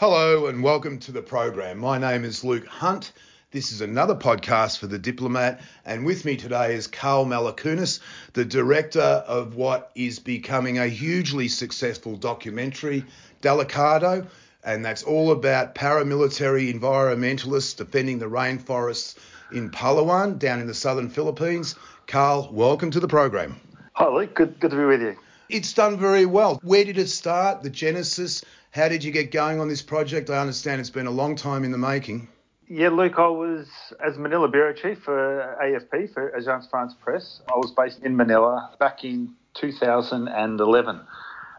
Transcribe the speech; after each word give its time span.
Hello 0.00 0.46
and 0.46 0.62
welcome 0.62 0.98
to 1.00 1.12
the 1.12 1.20
program. 1.20 1.76
My 1.76 1.98
name 1.98 2.24
is 2.24 2.42
Luke 2.42 2.66
Hunt. 2.66 3.12
This 3.50 3.70
is 3.70 3.82
another 3.82 4.14
podcast 4.14 4.78
for 4.78 4.86
The 4.86 4.98
Diplomat, 4.98 5.60
and 5.84 6.06
with 6.06 6.24
me 6.24 6.36
today 6.36 6.74
is 6.74 6.86
Karl 6.86 7.26
Malakunas, 7.26 8.00
the 8.32 8.46
director 8.46 8.98
of 8.98 9.56
what 9.56 9.90
is 9.94 10.18
becoming 10.18 10.78
a 10.78 10.86
hugely 10.86 11.48
successful 11.48 12.16
documentary, 12.16 13.04
Delikado, 13.42 14.26
and 14.64 14.82
that's 14.82 15.02
all 15.02 15.32
about 15.32 15.74
paramilitary 15.74 16.72
environmentalists 16.72 17.76
defending 17.76 18.18
the 18.18 18.24
rainforests 18.24 19.16
in 19.52 19.68
Palawan, 19.68 20.38
down 20.38 20.60
in 20.60 20.66
the 20.66 20.72
southern 20.72 21.10
Philippines. 21.10 21.74
Carl, 22.06 22.48
welcome 22.50 22.90
to 22.90 23.00
the 23.00 23.08
program. 23.08 23.60
Hi, 23.92 24.08
Luke. 24.08 24.34
Good, 24.34 24.60
good 24.60 24.70
to 24.70 24.78
be 24.78 24.84
with 24.84 25.02
you. 25.02 25.16
It's 25.50 25.72
done 25.72 25.98
very 25.98 26.26
well. 26.26 26.60
Where 26.62 26.84
did 26.84 26.96
it 26.96 27.08
start? 27.08 27.62
The 27.62 27.70
genesis? 27.70 28.44
How 28.70 28.88
did 28.88 29.02
you 29.02 29.10
get 29.10 29.32
going 29.32 29.58
on 29.58 29.68
this 29.68 29.82
project? 29.82 30.30
I 30.30 30.38
understand 30.38 30.80
it's 30.80 30.90
been 30.90 31.06
a 31.08 31.10
long 31.10 31.34
time 31.34 31.64
in 31.64 31.72
the 31.72 31.78
making. 31.78 32.28
Yeah, 32.68 32.90
Luke, 32.90 33.14
I 33.18 33.26
was 33.26 33.66
as 33.98 34.16
Manila 34.16 34.48
Bureau 34.48 34.72
Chief 34.72 35.02
for 35.02 35.58
AFP, 35.60 36.14
for 36.14 36.30
Agence 36.38 36.70
France 36.70 36.94
Presse. 36.94 37.40
I 37.52 37.56
was 37.56 37.72
based 37.72 37.98
in 38.04 38.16
Manila 38.16 38.70
back 38.78 39.02
in 39.02 39.34
2011. 39.54 41.00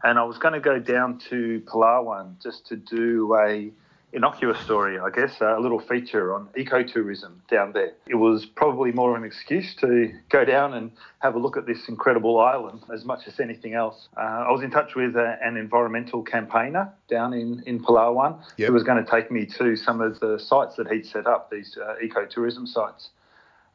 And 0.04 0.18
I 0.18 0.24
was 0.24 0.38
going 0.38 0.54
to 0.54 0.62
go 0.62 0.80
down 0.80 1.20
to 1.30 1.62
Palawan 1.66 2.42
just 2.42 2.68
to 2.68 2.78
do 2.78 3.36
a 3.36 3.72
innocuous 4.14 4.60
story, 4.60 5.00
I 5.00 5.10
guess, 5.10 5.40
a 5.42 5.58
little 5.60 5.80
feature 5.80 6.34
on 6.34 6.48
ecotourism 6.58 7.32
down 7.50 7.72
there. 7.74 7.94
It 8.08 8.16
was 8.16 8.46
probably 8.46 8.92
more 8.92 9.12
of 9.12 9.22
an 9.22 9.26
excuse 9.26 9.74
to 9.76 10.12
go 10.30 10.44
down 10.44 10.74
and 10.74 10.92
have 11.20 11.36
a 11.36 11.40
look 11.40 11.58
at 11.58 11.66
this 11.66 11.88
incredible 11.88 12.40
island 12.40 12.82
as 12.94 13.06
much 13.06 13.28
as 13.28 13.40
anything 13.40 13.74
else. 13.74 14.10
Uh, 14.18 14.46
I 14.48 14.52
was 14.52 14.64
in 14.64 14.72
touch 14.72 14.96
with 14.96 15.16
uh, 15.16 15.36
an 15.42 15.56
environmental 15.58 16.24
campaigner 16.24 16.92
down 17.10 17.34
in, 17.34 17.64
in 17.66 17.84
Palawan 17.84 18.44
yep. 18.58 18.68
who 18.68 18.74
was 18.74 18.84
going 18.84 19.04
to 19.04 19.10
take 19.10 19.32
me 19.32 19.46
to 19.58 19.76
some 19.76 20.02
of 20.02 20.20
the 20.20 20.38
sites 20.40 20.76
that 20.76 20.92
he'd 20.92 21.06
set 21.06 21.26
up, 21.26 21.50
these 21.50 21.78
uh, 21.82 21.96
ecotourism 22.04 22.68
sites. 22.68 23.10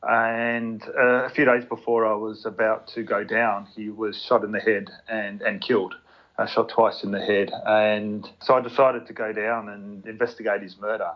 And 0.03 0.83
uh, 0.97 1.25
a 1.25 1.31
few 1.31 1.47
days 1.47 1.65
before 1.65 2.07
I 2.07 2.15
was 2.15 2.45
about 2.45 2.87
to 2.89 3.03
go 3.03 3.25
down, 3.25 3.67
he 3.75 3.89
was 3.89 4.23
shot 4.23 4.45
in 4.45 4.53
the 4.53 4.61
head 4.61 4.91
and, 5.09 5.41
and 5.41 5.61
killed 5.61 5.95
uh, 6.39 6.47
shot 6.47 6.69
twice 6.69 7.03
in 7.03 7.11
the 7.13 7.21
head. 7.21 7.51
And 7.67 8.29
so 8.43 8.55
I 8.55 8.61
decided 8.61 9.07
to 9.07 9.13
go 9.13 9.33
down 9.33 9.69
and 9.69 10.07
investigate 10.07 10.63
his 10.63 10.77
murder. 10.79 11.11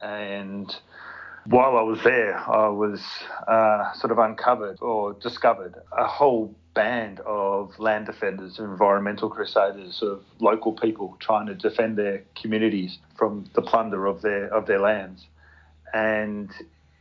And 0.00 0.74
while 1.46 1.76
I 1.76 1.82
was 1.82 2.02
there, 2.02 2.38
I 2.38 2.68
was 2.68 3.00
uh, 3.46 3.92
sort 3.94 4.12
of 4.12 4.18
uncovered 4.18 4.78
or 4.80 5.14
discovered 5.14 5.74
a 5.96 6.06
whole 6.06 6.54
band 6.74 7.20
of 7.20 7.78
land 7.78 8.06
defenders, 8.06 8.58
environmental 8.58 9.28
crusaders, 9.28 10.00
of 10.02 10.22
local 10.38 10.72
people 10.72 11.16
trying 11.20 11.46
to 11.46 11.54
defend 11.54 11.98
their 11.98 12.22
communities 12.40 12.98
from 13.16 13.50
the 13.54 13.62
plunder 13.62 14.06
of 14.06 14.22
their 14.22 14.46
of 14.54 14.66
their 14.66 14.80
lands. 14.80 15.26
And 15.92 16.50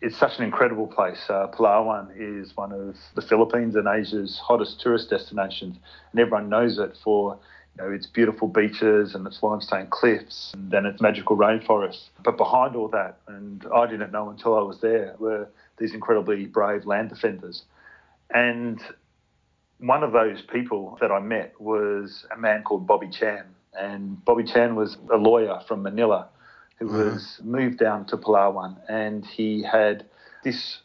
it's 0.02 0.18
such 0.18 0.40
an 0.40 0.44
incredible 0.44 0.88
place. 0.88 1.24
Uh, 1.30 1.48
Palawan 1.48 2.10
is 2.18 2.58
one 2.58 2.72
of 2.72 2.96
the 3.16 3.22
Philippines 3.22 3.76
and 3.76 3.88
Asia's 3.88 4.40
hottest 4.44 4.82
tourist 4.82 5.10
destinations, 5.10 5.78
and 6.12 6.20
everyone 6.20 6.50
knows 6.50 6.80
it 6.80 6.98
for 7.04 7.38
you 7.78 7.84
know, 7.84 7.92
its 7.92 8.08
beautiful 8.08 8.48
beaches 8.48 9.16
and 9.16 9.26
its 9.26 9.42
limestone 9.42 9.88
cliffs 9.90 10.52
and 10.54 10.72
then 10.72 10.86
its 10.86 11.02
magical 11.02 11.38
rainforests. 11.38 12.10
But 12.24 12.38
behind 12.38 12.76
all 12.76 12.90
that, 12.90 13.18
and 13.28 13.66
I 13.74 13.88
didn't 13.88 14.12
know 14.12 14.30
until 14.30 14.58
I 14.58 14.62
was 14.62 14.80
there, 14.82 15.16
were 15.20 15.48
these 15.78 15.94
incredibly 15.94 16.46
brave 16.46 16.86
land 16.86 17.10
defenders. 17.10 17.64
And 18.34 18.82
one 19.80 20.04
of 20.04 20.12
those 20.12 20.42
people 20.42 20.98
that 21.02 21.12
I 21.12 21.20
met 21.20 21.60
was 21.60 22.26
a 22.34 22.38
man 22.38 22.64
called 22.64 22.86
Bobby 22.86 23.10
Chan. 23.10 23.46
And 23.74 24.24
Bobby 24.24 24.44
Chan 24.44 24.76
was 24.76 24.98
a 25.12 25.18
lawyer 25.18 25.60
from 25.68 25.82
Manila 25.82 26.28
who 26.78 26.88
mm-hmm. 26.88 27.14
was 27.14 27.40
moved 27.44 27.78
down 27.78 28.06
to 28.08 28.18
Palawan 28.18 28.78
and 28.90 29.26
he 29.26 29.64
had 29.64 30.06
this 30.44 30.80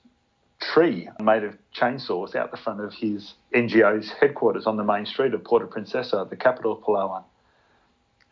tree 0.61 1.09
made 1.21 1.45
of 1.45 1.57
chainsaws 1.75 2.35
out 2.35 2.51
the 2.51 2.57
front 2.57 2.81
of 2.81 2.93
his 2.95 3.35
NGO's 3.55 4.11
headquarters 4.21 4.67
on 4.67 4.77
the 4.77 4.85
main 4.85 5.07
street 5.07 5.35
of 5.35 5.45
Puerto 5.45 5.67
Princesa, 5.67 6.27
the 6.29 6.37
capital 6.37 6.73
of 6.73 6.83
Palawan. 6.83 7.25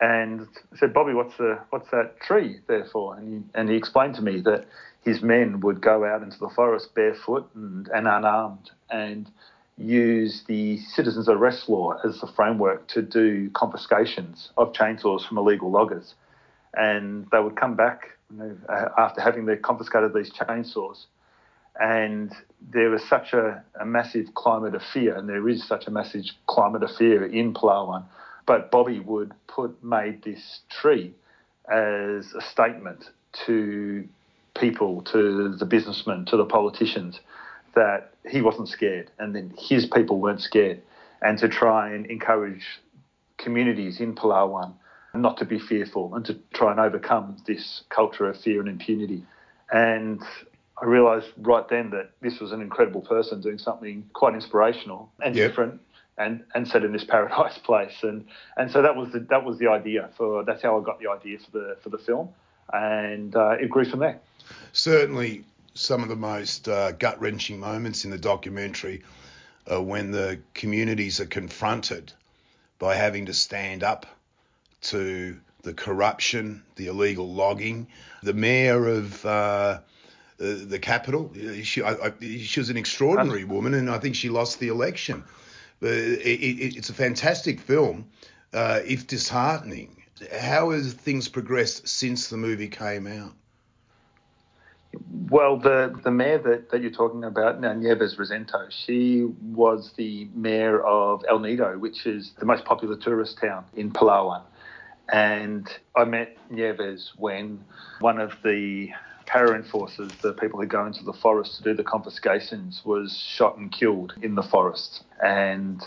And 0.00 0.48
I 0.72 0.76
said, 0.76 0.92
Bobby, 0.92 1.14
what's 1.14 1.36
the 1.36 1.58
what's 1.70 1.90
that 1.90 2.20
tree 2.20 2.60
there 2.66 2.86
for? 2.92 3.16
And 3.16 3.28
he, 3.28 3.58
and 3.58 3.68
he 3.68 3.76
explained 3.76 4.16
to 4.16 4.22
me 4.22 4.40
that 4.40 4.66
his 5.02 5.22
men 5.22 5.60
would 5.60 5.80
go 5.80 6.04
out 6.04 6.22
into 6.22 6.38
the 6.38 6.50
forest 6.50 6.94
barefoot 6.94 7.48
and, 7.54 7.88
and 7.88 8.08
unarmed 8.08 8.70
and 8.90 9.30
use 9.76 10.44
the 10.46 10.78
citizens 10.78 11.28
arrest 11.28 11.68
law 11.68 11.96
as 12.04 12.20
the 12.20 12.26
framework 12.34 12.86
to 12.88 13.02
do 13.02 13.50
confiscations 13.50 14.50
of 14.56 14.72
chainsaws 14.72 15.26
from 15.26 15.38
illegal 15.38 15.70
loggers. 15.70 16.14
And 16.74 17.26
they 17.30 17.40
would 17.40 17.56
come 17.56 17.76
back 17.76 18.18
you 18.32 18.38
know, 18.38 18.56
after 18.98 19.20
having 19.20 19.46
confiscated 19.62 20.12
these 20.14 20.32
chainsaws 20.32 21.06
and 21.80 22.32
there 22.72 22.90
was 22.90 23.02
such 23.08 23.32
a, 23.32 23.62
a, 23.80 23.84
massive 23.84 24.34
climate 24.34 24.74
of 24.74 24.82
fear, 24.92 25.16
and 25.16 25.28
there 25.28 25.48
is 25.48 25.66
such 25.66 25.86
a 25.86 25.90
massive 25.90 26.24
climate 26.46 26.82
of 26.82 26.90
fear 26.96 27.24
in 27.24 27.52
Palawan. 27.52 28.04
But 28.46 28.70
Bobby 28.70 29.00
would 29.00 29.32
put 29.46 29.82
made 29.82 30.22
this 30.22 30.60
tree 30.68 31.14
as 31.70 32.32
a 32.34 32.40
statement 32.40 33.10
to 33.46 34.06
people, 34.56 35.02
to 35.02 35.56
the 35.56 35.66
businessmen, 35.66 36.26
to 36.26 36.36
the 36.36 36.44
politicians, 36.44 37.20
that 37.74 38.12
he 38.28 38.40
wasn't 38.40 38.68
scared, 38.68 39.10
and 39.18 39.34
then 39.34 39.52
his 39.58 39.86
people 39.86 40.20
weren't 40.20 40.40
scared, 40.40 40.80
and 41.22 41.38
to 41.38 41.48
try 41.48 41.90
and 41.90 42.06
encourage 42.06 42.64
communities 43.38 44.00
in 44.00 44.14
Palawan 44.14 44.74
not 45.14 45.36
to 45.38 45.44
be 45.44 45.58
fearful 45.58 46.14
and 46.14 46.24
to 46.24 46.36
try 46.52 46.70
and 46.70 46.80
overcome 46.80 47.36
this 47.46 47.82
culture 47.88 48.28
of 48.28 48.40
fear 48.40 48.60
and 48.60 48.68
impunity. 48.68 49.22
And 49.72 50.20
I 50.80 50.86
realised 50.86 51.28
right 51.38 51.68
then 51.68 51.90
that 51.90 52.10
this 52.20 52.40
was 52.40 52.52
an 52.52 52.60
incredible 52.60 53.00
person 53.00 53.40
doing 53.40 53.58
something 53.58 54.08
quite 54.12 54.34
inspirational 54.34 55.12
and 55.22 55.34
yep. 55.34 55.50
different 55.50 55.80
and 56.18 56.44
and 56.54 56.66
set 56.66 56.84
in 56.84 56.92
this 56.92 57.04
paradise 57.08 57.58
place 57.58 58.02
and 58.02 58.26
and 58.56 58.70
so 58.70 58.82
that 58.82 58.96
was 58.96 59.12
the 59.12 59.20
that 59.30 59.44
was 59.44 59.58
the 59.58 59.68
idea 59.68 60.10
for 60.16 60.44
that's 60.44 60.62
how 60.62 60.80
I 60.80 60.84
got 60.84 61.00
the 61.00 61.10
idea 61.10 61.38
for 61.38 61.50
the 61.50 61.76
for 61.82 61.90
the 61.90 61.98
film 61.98 62.28
and 62.72 63.34
uh, 63.36 63.56
it 63.60 63.68
grew 63.68 63.84
from 63.84 64.00
there. 64.00 64.20
Certainly, 64.72 65.44
some 65.74 66.02
of 66.02 66.08
the 66.08 66.16
most 66.16 66.68
uh, 66.68 66.92
gut 66.92 67.20
wrenching 67.20 67.58
moments 67.58 68.04
in 68.04 68.10
the 68.10 68.18
documentary 68.18 69.02
are 69.68 69.82
when 69.82 70.10
the 70.10 70.40
communities 70.54 71.20
are 71.20 71.26
confronted 71.26 72.12
by 72.78 72.94
having 72.94 73.26
to 73.26 73.34
stand 73.34 73.82
up 73.82 74.06
to 74.82 75.38
the 75.62 75.72
corruption, 75.72 76.62
the 76.76 76.86
illegal 76.86 77.32
logging. 77.32 77.86
The 78.22 78.34
mayor 78.34 78.86
of 78.86 79.24
uh, 79.24 79.80
Uh, 80.40 80.46
the, 80.46 80.54
the 80.66 80.78
capital. 80.78 81.32
Uh, 81.36 81.62
she, 81.62 81.80
I, 81.82 81.92
I, 81.92 82.12
she 82.20 82.58
was 82.58 82.68
an 82.68 82.76
extraordinary 82.76 83.44
uh-huh. 83.44 83.54
woman, 83.54 83.74
and 83.74 83.88
I 83.88 83.98
think 83.98 84.16
she 84.16 84.28
lost 84.28 84.58
the 84.58 84.68
election. 84.68 85.22
But 85.78 85.92
it, 85.92 86.26
it, 86.26 86.76
it's 86.76 86.90
a 86.90 86.94
fantastic 86.94 87.60
film, 87.60 88.06
uh, 88.52 88.80
if 88.84 89.06
disheartening. 89.06 90.02
How 90.36 90.70
has 90.70 90.92
things 90.92 91.28
progressed 91.28 91.86
since 91.86 92.30
the 92.30 92.36
movie 92.36 92.68
came 92.68 93.06
out? 93.06 93.32
Well, 95.30 95.56
the, 95.56 95.98
the 96.02 96.10
mayor 96.10 96.38
that, 96.38 96.70
that 96.70 96.82
you're 96.82 96.90
talking 96.90 97.24
about, 97.24 97.60
now 97.60 97.72
Nieves 97.72 98.16
Rosento, 98.16 98.70
she 98.70 99.24
was 99.42 99.92
the 99.96 100.28
mayor 100.34 100.84
of 100.84 101.24
El 101.28 101.40
Nido, 101.40 101.78
which 101.78 102.06
is 102.06 102.32
the 102.38 102.46
most 102.46 102.64
popular 102.64 102.96
tourist 102.96 103.38
town 103.38 103.64
in 103.74 103.90
Palawan. 103.90 104.42
And 105.12 105.68
I 105.96 106.04
met 106.04 106.36
Nieves 106.50 107.12
when 107.16 107.64
one 108.00 108.20
of 108.20 108.32
the 108.42 108.90
para 109.26 109.54
enforcers, 109.54 110.12
the 110.22 110.32
people 110.32 110.60
who 110.60 110.66
go 110.66 110.86
into 110.86 111.04
the 111.04 111.12
forest 111.12 111.56
to 111.58 111.62
do 111.62 111.74
the 111.74 111.84
confiscations, 111.84 112.82
was 112.84 113.16
shot 113.16 113.56
and 113.56 113.72
killed 113.72 114.14
in 114.22 114.34
the 114.34 114.42
forest. 114.42 115.04
And 115.22 115.82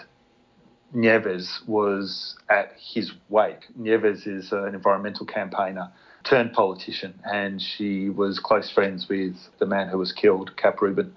Nieves 0.93 1.61
was 1.67 2.37
at 2.49 2.73
his 2.77 3.11
wake. 3.29 3.65
Nieves 3.75 4.25
is 4.25 4.51
an 4.51 4.73
environmental 4.73 5.25
campaigner 5.25 5.91
turned 6.23 6.53
politician, 6.53 7.13
and 7.23 7.61
she 7.61 8.09
was 8.09 8.39
close 8.39 8.69
friends 8.69 9.07
with 9.07 9.35
the 9.59 9.65
man 9.65 9.87
who 9.87 9.97
was 9.97 10.11
killed, 10.11 10.55
Cap 10.57 10.81
Ruben. 10.81 11.15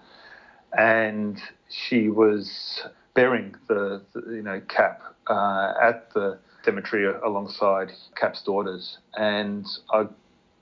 And 0.76 1.40
she 1.68 2.08
was 2.08 2.82
burying 3.14 3.54
the, 3.68 4.02
the 4.12 4.34
you 4.34 4.42
know 4.42 4.60
Cap 4.68 5.02
uh, 5.26 5.74
at 5.82 6.12
the 6.14 6.38
cemetery 6.64 7.12
alongside 7.24 7.92
Cap's 8.14 8.42
daughters. 8.42 8.98
And 9.14 9.66
I 9.92 10.06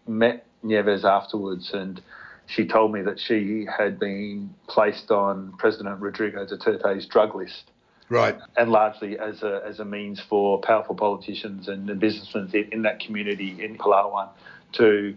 met 0.06 0.46
Nieves 0.62 1.04
afterwards, 1.04 1.72
and 1.72 2.00
she 2.46 2.66
told 2.66 2.92
me 2.92 3.02
that 3.02 3.20
she 3.20 3.66
had 3.66 3.98
been 3.98 4.54
placed 4.66 5.10
on 5.10 5.52
President 5.58 6.00
Rodrigo 6.00 6.46
Duterte's 6.46 7.06
drug 7.06 7.34
list. 7.34 7.70
Right. 8.08 8.38
And 8.56 8.70
largely 8.70 9.18
as 9.18 9.42
a, 9.42 9.60
as 9.66 9.80
a 9.80 9.84
means 9.84 10.18
for 10.18 10.58
powerful 10.60 10.94
politicians 10.94 11.68
and 11.68 12.00
businessmen 12.00 12.48
in, 12.54 12.72
in 12.72 12.82
that 12.82 13.00
community 13.00 13.62
in 13.62 13.76
Palawan 13.76 14.30
to 14.72 15.14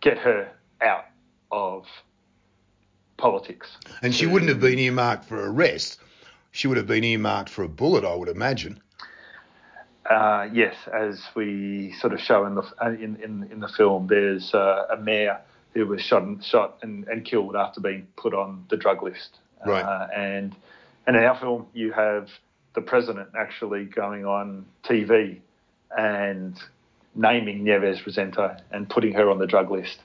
get 0.00 0.18
her 0.18 0.48
out 0.80 1.04
of 1.52 1.86
politics. 3.16 3.76
And 4.02 4.14
she 4.14 4.26
wouldn't 4.26 4.48
have 4.48 4.60
been 4.60 4.78
earmarked 4.78 5.24
for 5.24 5.50
arrest. 5.50 6.00
She 6.50 6.66
would 6.66 6.76
have 6.76 6.86
been 6.86 7.04
earmarked 7.04 7.48
for 7.48 7.62
a 7.62 7.68
bullet, 7.68 8.04
I 8.04 8.14
would 8.14 8.28
imagine. 8.28 8.80
Uh, 10.08 10.48
yes, 10.52 10.74
as 10.92 11.20
we 11.34 11.92
sort 12.00 12.12
of 12.12 12.20
show 12.20 12.46
in 12.46 12.54
the 12.54 12.62
uh, 12.82 12.90
in 12.90 13.16
in, 13.16 13.48
in 13.50 13.60
the 13.60 13.68
film, 13.68 14.06
there's 14.06 14.54
uh, 14.54 14.86
a 14.90 14.96
mayor 14.96 15.40
who 15.74 15.86
was 15.86 16.00
shot 16.00 16.22
and 16.22 16.42
shot 16.44 16.78
and, 16.82 17.06
and 17.08 17.24
killed 17.24 17.54
after 17.54 17.80
being 17.80 18.06
put 18.16 18.32
on 18.32 18.64
the 18.70 18.76
drug 18.76 19.02
list. 19.02 19.38
Right. 19.66 19.82
Uh, 19.82 20.08
and 20.14 20.54
and 21.06 21.16
in 21.16 21.24
our 21.24 21.38
film, 21.38 21.66
you 21.74 21.92
have 21.92 22.28
the 22.74 22.82
president 22.82 23.28
actually 23.36 23.84
going 23.84 24.24
on 24.24 24.66
TV 24.84 25.40
and 25.96 26.56
naming 27.14 27.64
Nieves 27.64 28.00
Rosento 28.02 28.60
and 28.70 28.88
putting 28.88 29.14
her 29.14 29.30
on 29.30 29.38
the 29.38 29.46
drug 29.46 29.70
list 29.70 29.98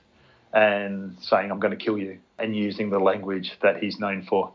and 0.52 1.16
saying, 1.20 1.50
I'm 1.50 1.60
going 1.60 1.76
to 1.76 1.82
kill 1.82 1.96
you, 1.96 2.18
and 2.38 2.54
using 2.54 2.90
the 2.90 2.98
language 2.98 3.52
that 3.62 3.82
he's 3.82 3.98
known 3.98 4.26
for. 4.28 4.52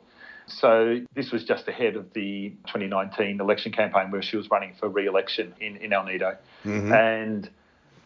So 0.47 1.01
this 1.13 1.31
was 1.31 1.44
just 1.44 1.67
ahead 1.67 1.95
of 1.95 2.13
the 2.13 2.49
2019 2.67 3.39
election 3.39 3.71
campaign 3.71 4.11
where 4.11 4.21
she 4.21 4.38
was 4.38 4.49
running 4.49 4.73
for 4.79 4.89
re-election 4.89 5.53
in, 5.59 5.75
in 5.77 5.94
El 5.94 6.05
Nido. 6.05 6.38
Mm-hmm. 6.65 6.94
And 6.94 7.49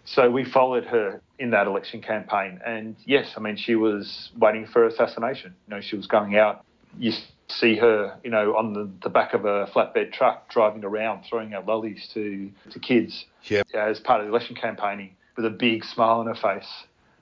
so 0.05 0.29
we 0.29 0.43
followed 0.43 0.85
her 0.85 1.21
in 1.39 1.51
that 1.51 1.67
election 1.67 2.01
campaign. 2.01 2.59
And 2.65 2.95
yes, 3.05 3.33
I 3.37 3.39
mean, 3.39 3.55
she 3.55 3.75
was 3.75 4.31
waiting 4.37 4.65
for 4.65 4.85
assassination. 4.85 5.55
You 5.67 5.75
know, 5.75 5.81
she 5.81 5.95
was 5.95 6.07
going 6.07 6.35
out. 6.35 6.65
You 6.97 7.13
see 7.47 7.75
her, 7.77 8.17
you 8.23 8.31
know, 8.31 8.55
on 8.55 8.73
the, 8.73 8.89
the 9.03 9.09
back 9.09 9.33
of 9.33 9.45
a 9.45 9.67
flatbed 9.67 10.11
truck 10.11 10.49
driving 10.49 10.83
around, 10.83 11.23
throwing 11.29 11.53
out 11.53 11.67
lollies 11.67 12.09
to, 12.13 12.51
to 12.71 12.79
kids 12.79 13.25
Yep. 13.45 13.67
as 13.73 13.99
part 13.99 14.21
of 14.21 14.27
the 14.27 14.31
election 14.31 14.55
campaigning 14.55 15.15
with 15.35 15.45
a 15.45 15.49
big 15.49 15.83
smile 15.83 16.19
on 16.19 16.27
her 16.27 16.35
face. 16.35 16.67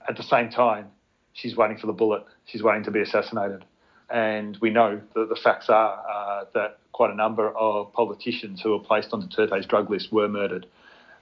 At 0.07 0.17
the 0.17 0.23
same 0.23 0.49
time, 0.49 0.87
she's 1.33 1.55
waiting 1.55 1.77
for 1.77 1.87
the 1.87 1.93
bullet. 1.93 2.23
She's 2.45 2.63
waiting 2.63 2.83
to 2.83 2.91
be 2.91 3.01
assassinated. 3.01 3.63
And 4.11 4.57
we 4.61 4.69
know 4.69 5.01
that 5.15 5.29
the 5.29 5.35
facts 5.35 5.69
are 5.69 5.99
uh, 6.09 6.45
that 6.53 6.79
quite 6.91 7.11
a 7.11 7.15
number 7.15 7.49
of 7.55 7.93
politicians 7.93 8.61
who 8.61 8.71
were 8.71 8.79
placed 8.79 9.13
on 9.13 9.21
Duterte's 9.27 9.65
drug 9.65 9.89
list 9.89 10.11
were 10.11 10.27
murdered. 10.27 10.65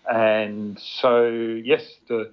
And 0.09 0.79
so, 0.79 1.27
yes, 1.27 1.83
the, 2.07 2.31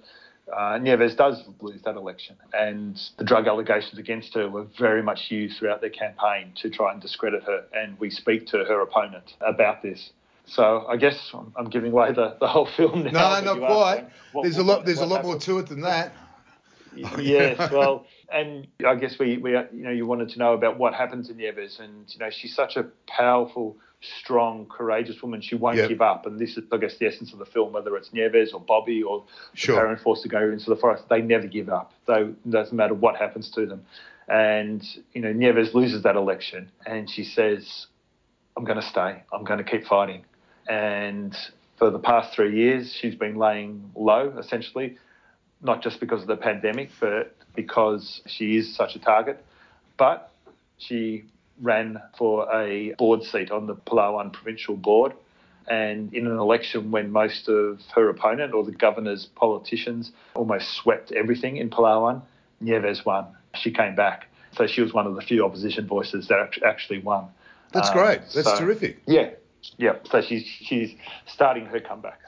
uh, 0.55 0.77
Nieves 0.81 1.15
does 1.15 1.43
lose 1.61 1.81
that 1.83 1.95
election. 1.95 2.37
And 2.53 2.99
the 3.17 3.25
drug 3.25 3.47
allegations 3.47 3.99
against 3.99 4.33
her 4.35 4.47
were 4.49 4.65
very 4.79 5.03
much 5.03 5.29
used 5.29 5.57
throughout 5.59 5.81
their 5.81 5.89
campaign 5.89 6.53
to 6.61 6.69
try 6.69 6.93
and 6.93 7.01
discredit 7.01 7.43
her. 7.43 7.65
And 7.73 7.99
we 7.99 8.09
speak 8.09 8.47
to 8.47 8.59
her 8.59 8.81
opponent 8.81 9.33
about 9.41 9.81
this. 9.83 10.11
So 10.47 10.85
I 10.87 10.95
guess 10.97 11.31
I'm, 11.33 11.51
I'm 11.57 11.69
giving 11.69 11.91
away 11.91 12.13
the, 12.13 12.37
the 12.39 12.47
whole 12.47 12.65
film 12.77 13.03
now. 13.03 13.39
No, 13.41 13.53
not 13.55 13.67
quite. 13.67 14.07
what- 14.31 14.43
there's 14.43 14.57
a 14.57 14.63
lot. 14.63 14.85
There's 14.85 14.99
a 14.99 15.01
what 15.01 15.09
lot 15.09 15.23
more 15.25 15.39
to 15.39 15.59
it 15.59 15.67
than 15.67 15.81
that. 15.81 16.13
yes, 17.19 17.59
well, 17.71 18.05
and 18.31 18.67
I 18.85 18.95
guess 18.95 19.17
we, 19.19 19.37
we, 19.37 19.51
you 19.51 19.67
know, 19.71 19.91
you 19.91 20.05
wanted 20.05 20.29
to 20.29 20.39
know 20.39 20.53
about 20.53 20.77
what 20.77 20.93
happens 20.93 21.29
in 21.29 21.37
Nieves, 21.37 21.79
and 21.79 22.05
you 22.09 22.19
know, 22.19 22.29
she's 22.29 22.55
such 22.55 22.75
a 22.75 22.85
powerful, 23.07 23.77
strong, 24.19 24.65
courageous 24.67 25.21
woman. 25.21 25.41
She 25.41 25.55
won't 25.55 25.77
Yep. 25.77 25.89
give 25.89 26.01
up, 26.01 26.25
and 26.25 26.39
this 26.39 26.57
is, 26.57 26.63
I 26.71 26.77
guess, 26.77 26.97
the 26.97 27.07
essence 27.07 27.33
of 27.33 27.39
the 27.39 27.45
film. 27.45 27.73
Whether 27.73 27.95
it's 27.97 28.13
Nieves 28.13 28.53
or 28.53 28.59
Bobby 28.59 29.03
or 29.03 29.23
Sure. 29.53 29.75
the 29.75 29.81
parent 29.81 30.01
forced 30.01 30.23
to 30.23 30.29
go 30.29 30.49
into 30.49 30.69
the 30.69 30.75
forest, 30.75 31.05
they 31.09 31.21
never 31.21 31.47
give 31.47 31.69
up. 31.69 31.91
Though 32.05 32.33
it 32.45 32.49
doesn't 32.49 32.75
matter 32.75 32.93
what 32.93 33.15
happens 33.15 33.49
to 33.51 33.65
them. 33.65 33.85
And 34.27 34.83
you 35.13 35.21
know, 35.21 35.31
Nieves 35.33 35.73
loses 35.73 36.03
that 36.03 36.15
election, 36.15 36.71
and 36.85 37.09
she 37.09 37.23
says, 37.23 37.87
"I'm 38.57 38.63
going 38.63 38.79
to 38.79 38.87
stay. 38.87 39.23
I'm 39.31 39.43
going 39.43 39.59
to 39.59 39.63
keep 39.63 39.85
fighting." 39.85 40.25
And 40.67 41.35
for 41.77 41.91
the 41.91 41.99
past 41.99 42.33
three 42.33 42.55
years, 42.57 42.91
she's 42.91 43.15
been 43.15 43.35
laying 43.35 43.91
low, 43.95 44.33
essentially, 44.39 44.97
not 45.65 45.81
just 45.81 45.99
because 45.99 46.21
of 46.21 46.27
the 46.27 46.37
pandemic, 46.37 46.89
but 46.99 47.35
because 47.55 48.21
she 48.25 48.55
is 48.57 48.73
such 48.75 48.95
a 48.95 48.99
target. 48.99 49.43
But 49.97 50.31
she 50.77 51.25
ran 51.61 52.01
for 52.17 52.47
a 52.53 52.93
board 52.97 53.23
seat 53.23 53.51
on 53.51 53.65
the 53.67 53.75
Palawan 53.75 54.31
Provincial 54.31 54.75
Board. 54.77 55.13
And 55.67 56.13
in 56.13 56.27
an 56.27 56.37
election 56.37 56.91
when 56.91 57.11
most 57.11 57.47
of 57.49 57.81
her 57.95 58.07
opponent 58.09 58.53
or 58.53 58.63
the 58.63 58.71
governor's 58.71 59.25
politicians 59.25 60.11
almost 60.35 60.71
swept 60.73 61.11
everything 61.11 61.57
in 61.57 61.69
Palawan, 61.71 62.21
Nieves 62.61 63.03
won. 63.03 63.25
She 63.55 63.71
came 63.71 63.95
back. 63.95 64.27
So 64.55 64.67
she 64.67 64.81
was 64.81 64.93
one 64.93 65.07
of 65.07 65.15
the 65.15 65.21
few 65.21 65.43
opposition 65.43 65.87
voices 65.87 66.27
that 66.27 66.39
actually 66.63 66.99
won. 66.99 67.25
That's 67.71 67.89
Um, 67.89 67.95
great. 67.97 68.19
That's 68.33 68.43
so- 68.49 68.57
terrific. 68.59 69.01
Yeah, 69.07 69.31
yeah. 69.77 69.95
So 70.11 70.21
she's 70.21 70.45
she's 70.45 70.95
starting 71.25 71.65
her 71.65 71.79
comeback. 71.79 72.19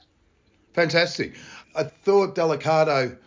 Fantastic. 0.74 1.34
I 1.76 1.84
thought 1.84 2.36
Delikado 2.36 3.18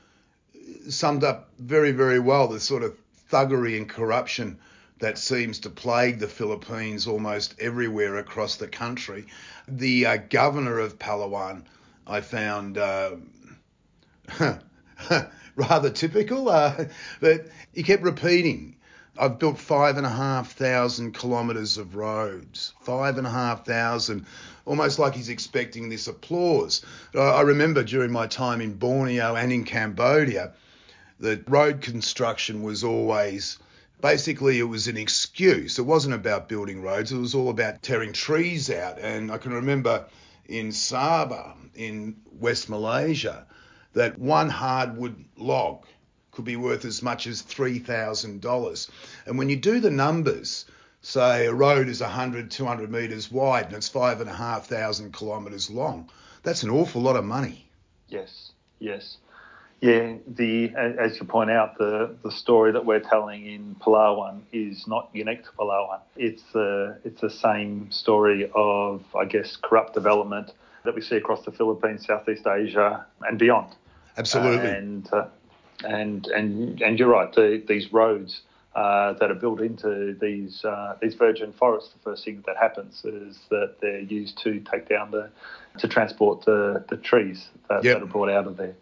summed 0.88 1.24
up 1.24 1.50
very, 1.58 1.92
very 1.92 2.18
well 2.18 2.48
the 2.48 2.60
sort 2.60 2.82
of 2.82 2.96
thuggery 3.30 3.76
and 3.76 3.88
corruption 3.88 4.58
that 5.00 5.18
seems 5.18 5.60
to 5.60 5.70
plague 5.70 6.18
the 6.18 6.28
Philippines 6.28 7.06
almost 7.06 7.54
everywhere 7.58 8.16
across 8.16 8.56
the 8.56 8.68
country. 8.68 9.26
The 9.66 10.06
uh, 10.06 10.16
governor 10.28 10.78
of 10.78 10.98
Palawan, 10.98 11.64
I 12.06 12.20
found 12.20 12.76
uh, 12.76 13.16
rather 15.56 15.90
typical, 15.90 16.48
uh, 16.48 16.84
but 17.20 17.46
he 17.72 17.82
kept 17.82 18.02
repeating. 18.02 18.76
I've 19.20 19.38
built 19.38 19.58
five 19.58 19.98
and 19.98 20.06
a 20.06 20.10
half 20.10 20.52
thousand 20.52 21.12
kilometres 21.12 21.76
of 21.76 21.94
roads, 21.94 22.72
five 22.80 23.18
and 23.18 23.26
a 23.26 23.30
half 23.30 23.66
thousand, 23.66 24.24
almost 24.64 24.98
like 24.98 25.14
he's 25.14 25.28
expecting 25.28 25.90
this 25.90 26.08
applause. 26.08 26.82
I 27.14 27.42
remember 27.42 27.84
during 27.84 28.12
my 28.12 28.26
time 28.26 28.62
in 28.62 28.72
Borneo 28.72 29.34
and 29.34 29.52
in 29.52 29.64
Cambodia, 29.64 30.54
the 31.18 31.44
road 31.46 31.82
construction 31.82 32.62
was 32.62 32.82
always 32.82 33.58
basically 34.00 34.58
it 34.58 34.62
was 34.62 34.88
an 34.88 34.96
excuse. 34.96 35.78
It 35.78 35.82
wasn't 35.82 36.14
about 36.14 36.48
building 36.48 36.80
roads, 36.80 37.12
it 37.12 37.18
was 37.18 37.34
all 37.34 37.50
about 37.50 37.82
tearing 37.82 38.14
trees 38.14 38.70
out. 38.70 38.98
And 38.98 39.30
I 39.30 39.36
can 39.36 39.52
remember 39.52 40.06
in 40.46 40.68
Sabah, 40.68 41.56
in 41.74 42.16
West 42.32 42.70
Malaysia, 42.70 43.46
that 43.92 44.18
one 44.18 44.48
hardwood 44.48 45.22
log 45.36 45.84
could 46.40 46.46
be 46.46 46.56
worth 46.56 46.86
as 46.86 47.02
much 47.02 47.26
as 47.26 47.42
$3,000. 47.42 48.90
And 49.26 49.38
when 49.38 49.50
you 49.50 49.56
do 49.56 49.78
the 49.78 49.90
numbers, 49.90 50.64
say 51.02 51.44
a 51.46 51.52
road 51.52 51.86
is 51.86 52.00
100, 52.00 52.50
200 52.50 52.90
metres 52.90 53.30
wide 53.30 53.66
and 53.66 53.74
it's 53.74 53.88
five 53.88 54.22
and 54.22 54.30
a 54.30 54.32
half 54.32 54.66
thousand 54.66 55.12
kilometres 55.12 55.68
long, 55.68 56.08
that's 56.42 56.62
an 56.62 56.70
awful 56.70 57.02
lot 57.02 57.16
of 57.16 57.26
money. 57.26 57.66
Yes, 58.08 58.52
yes. 58.78 59.18
Yeah, 59.82 60.14
the 60.26 60.72
as 60.76 61.18
you 61.18 61.26
point 61.26 61.50
out, 61.50 61.78
the, 61.78 62.14
the 62.22 62.30
story 62.30 62.72
that 62.72 62.84
we're 62.84 63.00
telling 63.00 63.46
in 63.46 63.76
Palawan 63.76 64.40
is 64.52 64.86
not 64.86 65.08
unique 65.14 65.44
to 65.44 65.50
Palawan. 65.58 66.00
It's 66.16 66.42
the 66.52 66.98
it's 67.02 67.22
the 67.22 67.30
same 67.30 67.90
story 67.90 68.50
of 68.54 69.02
I 69.14 69.24
guess 69.24 69.56
corrupt 69.56 69.94
development 69.94 70.52
that 70.84 70.94
we 70.94 71.00
see 71.00 71.16
across 71.16 71.46
the 71.46 71.52
Philippines, 71.52 72.06
Southeast 72.06 72.46
Asia, 72.46 73.06
and 73.22 73.38
beyond. 73.38 73.74
Absolutely. 74.18 74.68
And 74.68 75.08
uh, 75.14 75.28
and 75.84 76.26
and 76.26 76.80
and 76.80 76.98
you're 76.98 77.08
right. 77.08 77.32
The, 77.32 77.62
these 77.66 77.92
roads 77.92 78.42
uh, 78.74 79.14
that 79.14 79.30
are 79.30 79.34
built 79.34 79.60
into 79.60 80.16
these 80.20 80.64
uh, 80.64 80.96
these 81.00 81.14
virgin 81.14 81.52
forests, 81.52 81.92
the 81.92 81.98
first 82.00 82.24
thing 82.24 82.42
that 82.46 82.56
happens 82.56 83.02
is 83.04 83.38
that 83.50 83.76
they're 83.80 84.00
used 84.00 84.38
to 84.38 84.60
take 84.60 84.88
down 84.88 85.10
the 85.10 85.30
to 85.78 85.88
transport 85.88 86.44
the, 86.44 86.84
the 86.88 86.96
trees 86.96 87.48
that, 87.68 87.84
Yep. 87.84 87.96
that 87.98 88.02
are 88.02 88.06
brought 88.06 88.28
out 88.30 88.46
of 88.46 88.56
there. 88.56 88.74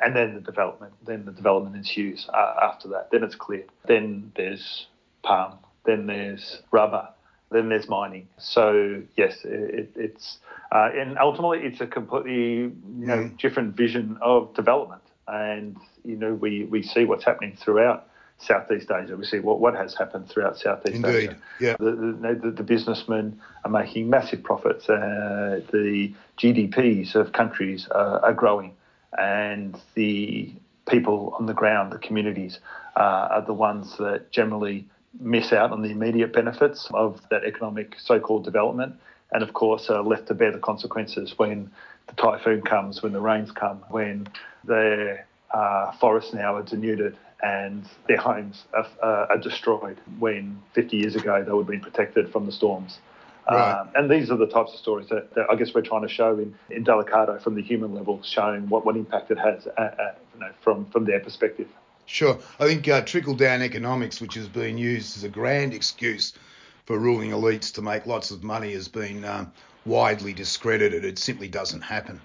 And 0.00 0.14
then 0.14 0.34
the 0.34 0.40
development, 0.40 0.92
then 1.06 1.24
the 1.24 1.32
development 1.32 1.76
ensues 1.76 2.28
uh, 2.32 2.54
after 2.62 2.88
that. 2.88 3.10
Then 3.10 3.22
it's 3.22 3.34
cleared. 3.36 3.70
Then 3.86 4.32
there's 4.36 4.86
palm. 5.22 5.58
Then 5.84 6.06
there's 6.06 6.60
rubber. 6.70 7.08
Then 7.50 7.68
there's 7.68 7.88
mining. 7.88 8.28
So 8.38 9.02
yes, 9.16 9.38
it, 9.44 9.90
it's 9.94 10.38
uh, 10.72 10.90
and 10.94 11.18
ultimately 11.18 11.60
it's 11.60 11.80
a 11.80 11.86
completely 11.86 12.32
you 12.34 12.72
know 13.06 13.30
different 13.38 13.76
vision 13.76 14.18
of 14.20 14.52
development. 14.54 15.02
And 15.28 15.76
you 16.04 16.16
know 16.16 16.34
we, 16.34 16.64
we 16.64 16.82
see 16.82 17.04
what's 17.04 17.24
happening 17.24 17.56
throughout 17.56 18.08
Southeast 18.38 18.90
Asia. 18.90 19.16
We 19.16 19.24
see 19.24 19.38
what, 19.38 19.60
what 19.60 19.74
has 19.74 19.94
happened 19.94 20.28
throughout 20.28 20.58
Southeast 20.58 20.96
Indeed. 20.96 21.30
Asia. 21.30 21.36
Yeah. 21.60 21.76
The, 21.78 21.92
the, 21.92 22.40
the, 22.42 22.50
the 22.50 22.62
businessmen 22.62 23.40
are 23.64 23.70
making 23.70 24.10
massive 24.10 24.42
profits. 24.42 24.88
Uh, 24.88 25.60
the 25.72 26.12
GDPs 26.38 27.14
of 27.14 27.32
countries 27.32 27.88
are, 27.90 28.20
are 28.24 28.34
growing, 28.34 28.74
and 29.16 29.80
the 29.94 30.52
people 30.88 31.34
on 31.38 31.46
the 31.46 31.54
ground, 31.54 31.92
the 31.92 31.98
communities, 31.98 32.58
uh, 32.96 33.28
are 33.30 33.42
the 33.42 33.54
ones 33.54 33.96
that 33.98 34.30
generally 34.30 34.86
miss 35.20 35.52
out 35.52 35.70
on 35.70 35.82
the 35.82 35.90
immediate 35.90 36.32
benefits 36.32 36.88
of 36.92 37.20
that 37.30 37.44
economic 37.44 37.96
so-called 37.98 38.44
development, 38.44 38.94
and 39.32 39.42
of 39.42 39.52
course 39.52 39.88
are 39.88 40.02
left 40.02 40.26
to 40.26 40.34
bear 40.34 40.50
the 40.50 40.58
consequences 40.58 41.34
when 41.36 41.70
the 42.08 42.14
typhoon 42.14 42.60
comes, 42.62 43.02
when 43.02 43.12
the 43.12 43.20
rains 43.20 43.50
come, 43.52 43.82
when 43.88 44.26
their 44.64 45.26
uh, 45.54 45.92
forests 45.92 46.34
now 46.34 46.56
are 46.56 46.62
denuded 46.62 47.16
and 47.42 47.86
their 48.08 48.16
homes 48.16 48.64
are, 48.74 48.86
uh, 49.02 49.26
are 49.30 49.38
destroyed 49.38 49.98
when 50.18 50.60
50 50.74 50.96
years 50.96 51.14
ago 51.14 51.42
they 51.44 51.52
would 51.52 51.62
have 51.62 51.68
been 51.68 51.80
protected 51.80 52.30
from 52.32 52.46
the 52.46 52.52
storms. 52.52 52.98
Right. 53.48 53.72
Um, 53.72 53.90
and 53.94 54.10
these 54.10 54.30
are 54.30 54.36
the 54.36 54.46
types 54.46 54.72
of 54.72 54.78
stories 54.78 55.08
that, 55.10 55.34
that 55.34 55.46
I 55.50 55.54
guess 55.54 55.74
we're 55.74 55.82
trying 55.82 56.02
to 56.02 56.08
show 56.08 56.38
in, 56.38 56.54
in 56.70 56.84
Delikado 56.84 57.40
from 57.40 57.54
the 57.54 57.62
human 57.62 57.94
level, 57.94 58.20
showing 58.22 58.68
what, 58.68 58.84
what 58.84 58.96
impact 58.96 59.30
it 59.30 59.38
has 59.38 59.66
uh, 59.66 59.80
uh, 59.80 60.14
you 60.34 60.40
know, 60.40 60.50
from, 60.60 60.86
from 60.86 61.04
their 61.04 61.20
perspective. 61.20 61.68
Sure. 62.06 62.38
I 62.58 62.66
think 62.66 62.88
uh, 62.88 63.02
trickle 63.02 63.34
down 63.34 63.62
economics, 63.62 64.20
which 64.20 64.34
has 64.34 64.48
been 64.48 64.76
used 64.76 65.16
as 65.16 65.24
a 65.24 65.28
grand 65.28 65.72
excuse 65.72 66.32
for 66.86 66.98
ruling 66.98 67.30
elites 67.30 67.72
to 67.74 67.82
make 67.82 68.06
lots 68.06 68.30
of 68.30 68.42
money 68.42 68.72
has 68.72 68.88
been 68.88 69.24
um, 69.24 69.52
widely 69.86 70.32
discredited. 70.32 71.04
It 71.04 71.18
simply 71.18 71.48
doesn't 71.48 71.82
happen. 71.82 72.20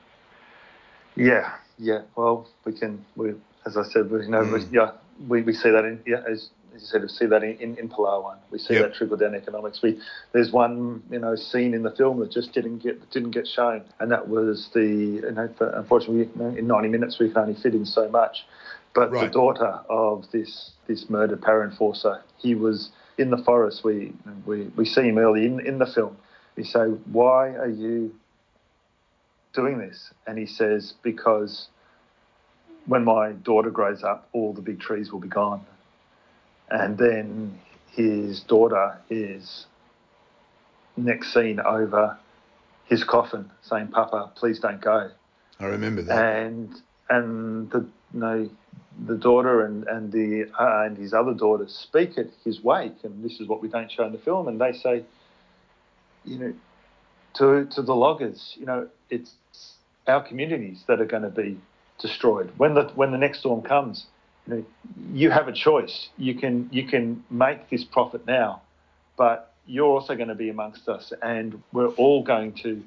Yeah, 1.16 1.52
yeah. 1.80 2.02
Well, 2.16 2.48
we 2.66 2.74
can. 2.74 3.06
We, 3.16 3.34
as 3.66 3.78
I 3.78 3.84
said, 3.84 4.12
we, 4.12 4.24
you 4.26 4.30
know, 4.30 4.44
Mm. 4.44 4.54
we, 4.70 4.78
yeah, 4.78 4.92
we, 5.28 5.42
we 5.42 5.54
see 5.54 5.72
that 5.72 5.86
in 5.86 6.02
yeah, 6.06 6.24
as, 6.30 6.50
as 6.76 6.82
you 6.82 6.88
said, 6.88 7.02
we 7.02 7.08
see 7.08 7.26
that 7.26 7.44
in, 7.44 7.58
in, 7.58 7.78
in 7.78 7.90
Palawan. 7.90 8.38
We 8.52 8.60
see 8.60 8.74
Yep. 8.76 8.84
that 8.84 8.94
trickle 8.96 9.18
down 9.18 9.36
economics. 9.36 9.82
We 9.82 10.00
there's 10.34 10.52
one 10.52 11.02
you 11.10 11.20
know 11.20 11.36
scene 11.36 11.74
in 11.74 11.84
the 11.84 11.92
film 11.92 12.20
that 12.20 12.32
just 12.32 12.54
didn't 12.54 12.80
get 12.80 13.10
didn't 13.12 13.32
get 13.32 13.48
shown, 13.48 13.84
and 14.00 14.12
that 14.12 14.28
was 14.28 14.70
the 14.74 14.86
you 14.86 15.32
know 15.32 15.48
the, 15.60 15.78
unfortunately 15.80 16.30
you 16.36 16.42
know, 16.42 16.56
in 16.56 16.68
90 16.68 16.90
minutes 16.90 17.20
we 17.20 17.30
can 17.32 17.42
only 17.44 17.56
fit 17.62 17.74
in 17.74 17.86
so 17.86 18.10
much. 18.10 18.46
But 18.94 19.12
Right. 19.12 19.28
the 19.28 19.34
daughter 19.34 19.80
of 19.90 20.26
this 20.32 20.72
this 20.88 21.10
murdered 21.10 21.42
para 21.42 21.64
enforcer, 21.70 22.22
he 22.38 22.56
was 22.56 22.90
in 23.18 23.30
the 23.30 23.38
forest. 23.38 23.84
We 23.84 24.14
we, 24.46 24.64
we 24.76 24.86
see 24.86 25.04
him 25.04 25.18
early 25.18 25.46
in, 25.46 25.60
in 25.66 25.78
the 25.80 25.86
film. 25.86 26.18
We 26.56 26.64
say, 26.64 26.86
why 27.12 27.50
are 27.56 27.70
you 27.70 28.14
doing 29.54 29.78
this? 29.78 30.12
And 30.28 30.38
he 30.38 30.46
says, 30.46 30.94
because 31.02 31.68
when 32.86 33.04
my 33.04 33.32
daughter 33.32 33.70
grows 33.70 34.04
up, 34.04 34.28
all 34.34 34.54
the 34.54 34.62
big 34.62 34.80
trees 34.80 35.12
will 35.12 35.20
be 35.20 35.28
gone. 35.28 35.66
And 36.70 36.98
then 36.98 37.60
his 37.92 38.42
daughter 38.42 39.00
is 39.10 39.66
next 40.98 41.34
scene 41.34 41.60
over 41.60 42.18
his 42.86 43.04
coffin 43.04 43.50
saying, 43.62 43.88
Papa, 43.88 44.32
please 44.36 44.60
don't 44.60 44.82
go. 44.82 45.12
I 45.60 45.66
remember 45.66 46.02
that. 46.04 46.18
And 46.18 46.76
and 47.10 47.70
the 47.72 47.88
you 48.14 48.20
know, 48.20 48.50
the 49.06 49.16
daughter 49.16 49.66
and 49.66 49.88
and 49.88 50.12
the 50.12 50.50
uh, 50.60 50.86
and 50.86 50.98
his 50.98 51.14
other 51.14 51.34
daughters 51.34 51.76
speak 51.76 52.18
at 52.18 52.28
his 52.44 52.64
wake, 52.64 53.04
and 53.04 53.24
this 53.24 53.40
is 53.40 53.48
what 53.48 53.62
we 53.62 53.68
don't 53.68 53.92
show 53.92 54.06
in 54.06 54.12
the 54.12 54.20
film. 54.20 54.48
And 54.48 54.60
they 54.60 54.74
say, 54.74 55.04
you 56.26 56.38
know, 56.38 56.54
to 57.36 57.66
to 57.66 57.82
the 57.82 57.96
loggers, 57.96 58.56
you 58.60 58.66
know, 58.66 58.88
it's 59.10 59.32
our 60.08 60.26
communities 60.26 60.84
that 60.88 61.00
are 61.00 61.06
going 61.06 61.24
to 61.24 61.30
be 61.30 61.58
destroyed 62.00 62.52
when 62.58 62.74
the 62.74 62.84
when 62.96 63.12
the 63.12 63.18
next 63.18 63.40
storm 63.40 63.62
comes. 63.62 64.06
You 64.48 64.56
know, 64.56 64.66
you 65.14 65.32
have 65.32 65.48
a 65.48 65.54
choice. 65.54 66.10
You 66.18 66.36
can 66.36 66.70
you 66.72 66.88
can 66.88 67.24
make 67.30 67.70
this 67.70 67.84
profit 67.84 68.26
now, 68.26 68.62
but 69.18 69.54
you're 69.66 69.86
also 69.86 70.16
going 70.16 70.30
to 70.30 70.36
be 70.36 70.50
amongst 70.50 70.88
us, 70.90 71.14
and 71.22 71.62
we're 71.72 71.90
all 71.90 72.24
going 72.24 72.54
to 72.64 72.84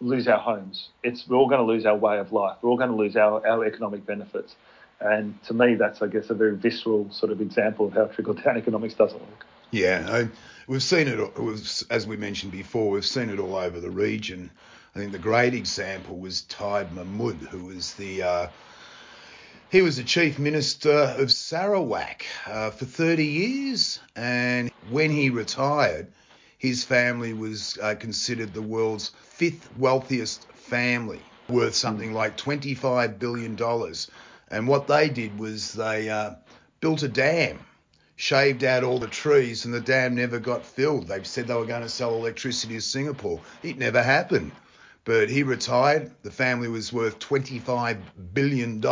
lose 0.00 0.28
our 0.28 0.38
homes. 0.38 0.88
It's 1.02 1.26
we're 1.28 1.36
all 1.36 1.48
going 1.48 1.60
to 1.60 1.66
lose 1.66 1.86
our 1.86 1.96
way 1.96 2.18
of 2.18 2.32
life. 2.32 2.56
We're 2.62 2.70
all 2.70 2.76
going 2.76 2.90
to 2.90 2.96
lose 2.96 3.16
our, 3.16 3.46
our 3.46 3.64
economic 3.64 4.06
benefits. 4.06 4.54
And 5.00 5.42
to 5.44 5.54
me, 5.54 5.74
that's 5.74 6.00
I 6.00 6.06
guess 6.06 6.30
a 6.30 6.34
very 6.34 6.56
visceral 6.56 7.10
sort 7.12 7.30
of 7.30 7.40
example 7.40 7.86
of 7.86 7.92
how 7.92 8.06
trickle 8.06 8.34
down 8.34 8.56
economics 8.64 8.94
doesn't 8.94 9.20
work. 9.20 9.46
Yeah, 9.70 10.26
we've 10.66 10.82
seen 10.82 11.08
it, 11.08 11.84
as 11.90 12.06
we 12.06 12.16
mentioned 12.16 12.52
before, 12.52 12.90
we've 12.90 13.06
seen 13.06 13.30
it 13.30 13.38
all 13.38 13.56
over 13.56 13.80
the 13.80 13.90
region. 13.90 14.50
I 14.94 14.98
think 14.98 15.12
the 15.12 15.18
great 15.18 15.54
example 15.54 16.16
was 16.16 16.42
Taib 16.42 16.92
Mahmud, 16.92 17.36
who 17.50 17.66
was 17.66 17.94
the 17.94 18.22
uh, 18.22 18.48
he 19.70 19.82
was 19.82 19.96
the 19.96 20.04
chief 20.04 20.38
minister 20.38 21.14
of 21.18 21.32
Sarawak 21.32 22.24
uh, 22.46 22.70
for 22.70 22.84
30 22.84 23.24
years, 23.24 24.00
and 24.14 24.70
when 24.90 25.10
he 25.10 25.28
retired, 25.28 26.06
his 26.58 26.84
family 26.84 27.32
was 27.32 27.76
uh, 27.82 27.94
considered 27.98 28.54
the 28.54 28.62
world's 28.62 29.10
fifth 29.22 29.68
wealthiest 29.76 30.50
family, 30.52 31.20
worth 31.48 31.74
something 31.74 32.12
like 32.12 32.36
25 32.36 33.18
billion 33.18 33.56
dollars. 33.56 34.10
And 34.48 34.68
what 34.68 34.86
they 34.86 35.08
did 35.08 35.38
was 35.38 35.72
they 35.72 36.08
uh, 36.08 36.34
built 36.80 37.02
a 37.02 37.08
dam 37.08 37.58
shaved 38.16 38.64
out 38.64 38.82
all 38.82 38.98
the 38.98 39.06
trees 39.06 39.64
and 39.64 39.72
the 39.72 39.80
dam 39.80 40.14
never 40.14 40.38
got 40.38 40.64
filled. 40.64 41.06
They 41.06 41.22
said 41.22 41.46
they 41.46 41.54
were 41.54 41.66
going 41.66 41.82
to 41.82 41.88
sell 41.88 42.14
electricity 42.14 42.74
to 42.74 42.80
Singapore. 42.80 43.40
It 43.62 43.78
never 43.78 44.02
happened. 44.02 44.52
But 45.04 45.30
he 45.30 45.42
retired. 45.44 46.10
The 46.22 46.30
family 46.30 46.68
was 46.68 46.92
worth 46.92 47.18
$25 47.20 47.98
billion, 48.34 48.82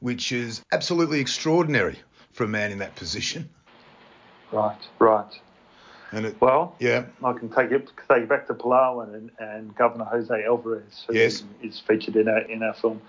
which 0.00 0.30
is 0.30 0.62
absolutely 0.70 1.18
extraordinary 1.20 1.98
for 2.32 2.44
a 2.44 2.48
man 2.48 2.70
in 2.70 2.78
that 2.78 2.94
position. 2.94 3.48
Right, 4.52 4.78
right. 5.00 5.40
And 6.12 6.26
it, 6.26 6.40
Well, 6.40 6.76
yeah, 6.78 7.06
I 7.24 7.32
can 7.32 7.48
take 7.48 7.72
it 7.72 7.90
take 8.08 8.22
it 8.22 8.28
back 8.28 8.46
to 8.46 8.54
Palawan 8.54 9.12
and, 9.14 9.30
and 9.40 9.74
Governor 9.74 10.04
Jose 10.04 10.44
Alvarez, 10.44 11.04
who 11.08 11.14
Yes. 11.14 11.42
is 11.62 11.80
featured 11.80 12.14
in 12.14 12.28
our 12.28 12.42
in 12.42 12.62
our 12.62 12.74
film. 12.74 13.02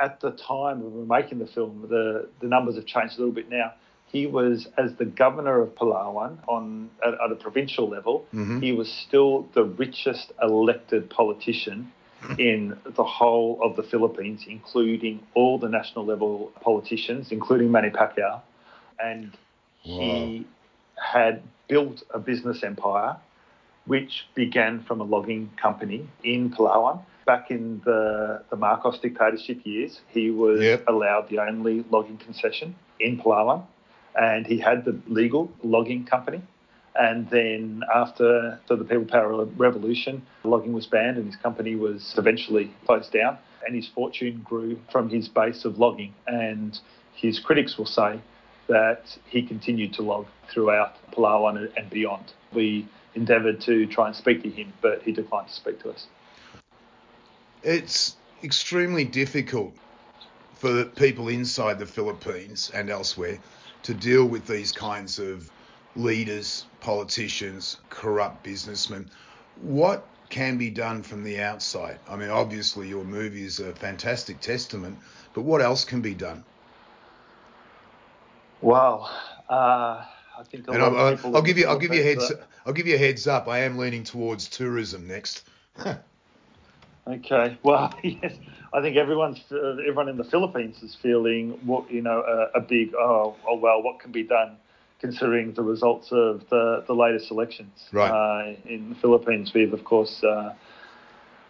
At 0.00 0.20
the 0.20 0.30
time 0.30 0.80
we 0.80 0.88
were 0.88 1.06
making 1.06 1.40
the 1.40 1.46
film, 1.48 1.84
the 1.90 2.28
the 2.38 2.46
numbers 2.46 2.76
have 2.76 2.86
changed 2.86 3.16
a 3.16 3.18
little 3.18 3.34
bit 3.34 3.50
now. 3.50 3.74
He 4.12 4.26
was 4.26 4.68
as 4.78 4.94
the 4.96 5.04
governor 5.04 5.60
of 5.60 5.74
Palawan 5.74 6.38
on 6.48 6.90
at, 7.04 7.14
at 7.14 7.32
a 7.32 7.34
provincial 7.36 7.88
level. 7.88 8.24
Mhm. 8.32 8.62
He 8.62 8.72
was 8.72 8.90
still 8.90 9.46
the 9.54 9.64
richest 9.64 10.32
elected 10.42 11.10
politician 11.10 11.92
in 12.38 12.76
the 12.84 13.04
whole 13.04 13.58
of 13.62 13.76
the 13.76 13.82
Philippines, 13.82 14.46
including 14.48 15.20
all 15.34 15.58
the 15.58 15.68
national 15.68 16.04
level 16.04 16.50
politicians, 16.60 17.30
including 17.30 17.70
Manny 17.70 17.90
Pacquiao, 17.90 18.40
and 18.98 19.30
he 19.82 20.44
had 20.96 21.42
built 21.68 22.02
a 22.10 22.18
business 22.18 22.62
empire 22.64 23.16
which 23.86 24.26
began 24.34 24.82
from 24.82 25.00
a 25.00 25.04
logging 25.04 25.50
company 25.56 26.08
in 26.24 26.50
Palawan. 26.50 27.00
Back 27.26 27.50
in 27.50 27.80
the, 27.84 28.42
the 28.50 28.56
Marcos 28.56 28.98
dictatorship 28.98 29.64
years, 29.64 30.00
he 30.08 30.30
was 30.30 30.60
Yep. 30.60 30.84
allowed 30.88 31.28
the 31.28 31.38
only 31.38 31.84
logging 31.90 32.16
concession 32.18 32.74
in 32.98 33.18
Palawan, 33.20 33.62
and 34.16 34.46
he 34.46 34.58
had 34.58 34.84
the 34.84 34.98
legal 35.06 35.50
logging 35.62 36.04
company. 36.04 36.42
And 36.98 37.28
then 37.28 37.82
after 37.94 38.58
the 38.68 38.76
People 38.78 39.04
Power 39.04 39.44
Revolution, 39.44 40.22
logging 40.44 40.72
was 40.72 40.86
banned 40.86 41.18
and 41.18 41.26
his 41.26 41.36
company 41.36 41.76
was 41.76 42.14
eventually 42.16 42.72
closed 42.86 43.12
down. 43.12 43.36
And 43.66 43.74
his 43.74 43.86
fortune 43.86 44.40
grew 44.44 44.80
from 44.90 45.10
his 45.10 45.28
base 45.28 45.64
of 45.64 45.78
logging. 45.78 46.14
And 46.26 46.78
his 47.14 47.38
critics 47.38 47.76
will 47.76 47.86
say 47.86 48.20
that 48.68 49.16
he 49.28 49.42
continued 49.42 49.92
to 49.94 50.02
log 50.02 50.26
throughout 50.48 50.94
Palawan 51.12 51.70
and 51.76 51.90
beyond. 51.90 52.32
We 52.52 52.88
endeavoured 53.14 53.60
to 53.62 53.86
try 53.86 54.06
and 54.06 54.16
speak 54.16 54.42
to 54.44 54.50
him, 54.50 54.72
but 54.80 55.02
he 55.02 55.12
declined 55.12 55.48
to 55.48 55.54
speak 55.54 55.82
to 55.82 55.90
us. 55.90 56.06
it's 57.62 58.16
extremely 58.44 59.04
difficult 59.04 59.74
for 60.54 60.84
people 60.84 61.28
inside 61.28 61.78
the 61.78 61.86
Philippines 61.86 62.70
and 62.72 62.88
elsewhere 62.90 63.38
to 63.86 63.94
deal 63.94 64.24
with 64.24 64.48
these 64.48 64.72
kinds 64.72 65.20
of 65.20 65.48
leaders, 65.94 66.66
politicians, 66.80 67.76
corrupt 67.88 68.42
businessmen. 68.42 69.08
What 69.62 70.04
can 70.28 70.58
be 70.58 70.70
done 70.70 71.04
from 71.04 71.22
the 71.22 71.40
outside? 71.40 72.00
I 72.08 72.16
mean, 72.16 72.30
obviously, 72.30 72.88
your 72.88 73.04
movie 73.04 73.44
is 73.44 73.60
a 73.60 73.72
fantastic 73.76 74.40
testament, 74.40 74.98
but 75.34 75.42
what 75.42 75.62
else 75.62 75.84
can 75.84 76.00
be 76.00 76.14
done? 76.14 76.42
Well, 78.60 79.08
uh, 79.48 80.02
I 80.36 80.42
think 80.50 80.66
a 80.66 80.72
And 80.72 80.82
lot 80.82 80.92
I'll. 80.92 81.36
I'll 81.36 81.42
give 81.42 81.56
you, 81.56 81.68
I'll 81.68 81.78
give 81.78 81.94
you 81.94 82.00
a 82.00 82.04
heads, 82.04 82.26
Philippines 82.26 82.48
I'll 82.66 82.72
give 82.72 82.88
you 82.88 82.96
a 82.96 82.98
heads 82.98 83.28
up. 83.28 83.46
I 83.46 83.60
am 83.60 83.78
leaning 83.78 84.02
towards 84.02 84.48
tourism 84.48 85.06
next. 85.06 85.44
Okay. 87.06 87.58
Well, 87.62 87.94
yes. 88.02 88.34
I 88.72 88.80
think 88.80 88.96
everyone's 88.96 89.40
uh, 89.50 89.76
everyone 89.80 90.08
in 90.08 90.16
the 90.16 90.24
Philippines 90.24 90.82
is 90.82 90.96
feeling 91.00 91.58
what 91.64 91.90
you 91.90 92.02
know 92.02 92.22
a, 92.22 92.58
a 92.58 92.60
big 92.60 92.94
oh 92.94 93.36
oh 93.48 93.56
well 93.56 93.82
what 93.82 94.00
can 94.00 94.12
be 94.12 94.22
done 94.22 94.56
considering 95.00 95.52
the 95.54 95.62
results 95.62 96.08
of 96.10 96.48
the 96.50 96.84
the 96.86 96.94
latest 96.94 97.30
elections. 97.30 97.88
Right. 97.92 98.10
Uh, 98.10 98.56
in 98.68 98.90
the 98.90 98.94
Philippines, 98.96 99.52
we've 99.54 99.72
of 99.72 99.84
course. 99.84 100.22
Uh, 100.22 100.54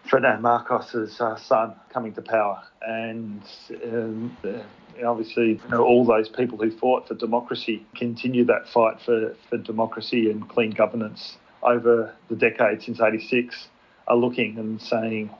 Ferdinand 0.08 0.40
Marcos's 0.40 1.20
uh, 1.20 1.36
son 1.36 1.74
coming 1.92 2.12
to 2.14 2.22
power, 2.22 2.62
and 2.82 3.42
um, 3.84 4.36
uh, 4.44 5.04
obviously, 5.04 5.60
you 5.60 5.68
know, 5.68 5.84
all 5.84 6.04
those 6.04 6.28
people 6.28 6.58
who 6.58 6.70
fought 6.78 7.08
for 7.08 7.14
democracy 7.14 7.84
continue 7.96 8.44
that 8.44 8.68
fight 8.72 9.00
for, 9.04 9.34
for 9.50 9.58
democracy 9.58 10.30
and 10.30 10.48
clean 10.48 10.70
governance 10.70 11.38
over 11.64 12.14
the 12.28 12.36
decade 12.36 12.82
since 12.82 13.00
'86 13.00 13.66
are 14.08 14.16
looking 14.16 14.58
and 14.58 14.80
saying 14.80 15.30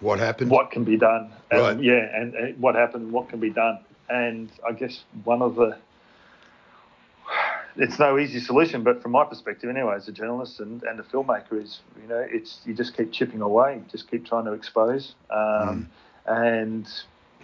What 0.00 0.18
happened? 0.18 0.50
what 0.50 0.70
can 0.70 0.84
be 0.84 0.96
done. 0.96 1.32
And, 1.50 1.60
Right. 1.60 1.82
Yeah, 1.82 2.08
and, 2.14 2.34
and 2.34 2.58
what 2.60 2.74
happened, 2.74 3.12
what 3.12 3.28
can 3.28 3.40
be 3.40 3.50
done. 3.50 3.78
And 4.08 4.50
I 4.66 4.72
guess 4.72 5.04
one 5.24 5.42
of 5.42 5.56
the 5.56 5.76
it's 7.78 7.98
no 7.98 8.18
easy 8.18 8.40
solution, 8.40 8.82
but 8.82 9.02
from 9.02 9.12
my 9.12 9.24
perspective, 9.24 9.68
anyway, 9.68 9.94
as 9.96 10.08
a 10.08 10.12
journalist 10.12 10.60
and, 10.60 10.82
and 10.84 10.98
a 10.98 11.02
filmmaker, 11.02 11.62
is 11.62 11.80
you 12.00 12.08
know, 12.08 12.24
it's 12.30 12.60
you 12.64 12.74
just 12.74 12.96
keep 12.96 13.12
chipping 13.12 13.40
away, 13.40 13.82
just 13.90 14.10
keep 14.10 14.24
trying 14.26 14.44
to 14.46 14.52
expose, 14.52 15.14
um, 15.30 15.90
and 16.26 16.88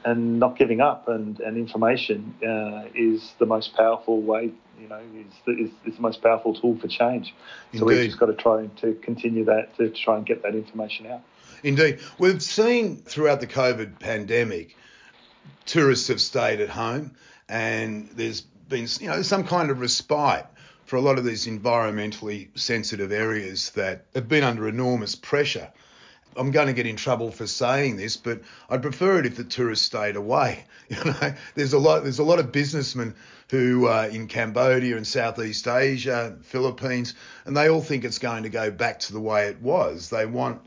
and 0.05 0.39
not 0.39 0.57
giving 0.57 0.81
up. 0.81 1.09
And 1.09 1.39
and 1.41 1.57
information 1.57 2.35
uh, 2.43 2.89
is 2.95 3.33
the 3.39 3.47
most 3.47 3.75
powerful 3.75 4.21
way, 4.23 4.53
you 4.83 4.89
know, 4.89 4.99
is 4.99 5.33
the, 5.47 5.53
is, 5.53 5.71
is 5.87 5.97
the 5.97 6.03
most 6.03 6.21
powerful 6.23 6.55
tool 6.55 6.77
for 6.77 6.89
change. 6.89 7.35
So 7.75 7.85
we've 7.85 8.05
just 8.05 8.19
got 8.19 8.27
to 8.27 8.35
try 8.35 8.67
to 8.67 8.95
continue 8.95 9.45
that 9.45 9.77
to 9.79 9.89
try 9.91 10.17
and 10.17 10.27
get 10.27 10.43
that 10.43 10.55
information 10.55 11.07
out. 11.07 11.23
Indeed. 11.63 12.01
We've 12.19 12.43
seen 12.43 12.97
throughout 12.97 13.41
the 13.41 13.47
COVID 13.47 14.01
pandemic, 14.01 14.77
tourists 15.65 16.09
have 16.09 16.21
stayed 16.21 16.61
at 16.61 16.69
home 16.69 17.15
and 17.49 18.09
there's 18.11 18.41
been, 18.41 18.89
you 19.01 19.07
know, 19.07 19.23
some 19.23 19.45
kind 19.45 19.71
of 19.71 19.81
respite 19.81 20.47
for 20.85 20.97
a 20.97 21.01
lot 21.01 21.19
of 21.19 21.25
these 21.25 21.47
environmentally 21.47 22.49
sensitive 22.59 23.13
areas 23.13 23.71
that 23.71 24.07
have 24.15 24.29
been 24.29 24.43
under 24.43 24.69
enormous 24.69 25.15
pressure. 25.15 25.71
I'm 26.37 26.51
going 26.51 26.69
to 26.69 26.73
get 26.73 26.87
in 26.87 26.97
trouble 26.97 27.31
for 27.31 27.47
saying 27.47 27.97
this, 27.97 28.17
but 28.17 28.41
I'd 28.71 28.83
prefer 28.83 29.19
it 29.19 29.27
if 29.27 29.37
the 29.37 29.45
tourists 29.45 29.87
stayed 29.87 30.17
away. 30.17 30.65
You 30.93 31.03
know, 31.05 31.35
there's 31.55 31.73
a 31.73 31.79
lot 31.79 32.03
there's 32.03 32.19
a 32.19 32.25
lot 32.25 32.39
of 32.39 32.53
businessmen 32.53 33.15
who 33.49 33.87
uh, 33.87 34.11
in 34.13 34.27
Cambodia 34.27 34.95
and 34.97 35.07
Southeast 35.07 35.67
Asia, 35.67 36.37
Philippines, 36.43 37.15
and 37.47 37.57
they 37.57 37.71
all 37.71 37.81
think 37.81 38.05
it's 38.05 38.19
going 38.19 38.43
to 38.43 38.51
go 38.51 38.71
back 38.71 38.99
to 39.01 39.15
the 39.15 39.21
way 39.21 39.47
it 39.47 39.63
was. 39.63 40.11
They 40.11 40.27
want 40.27 40.61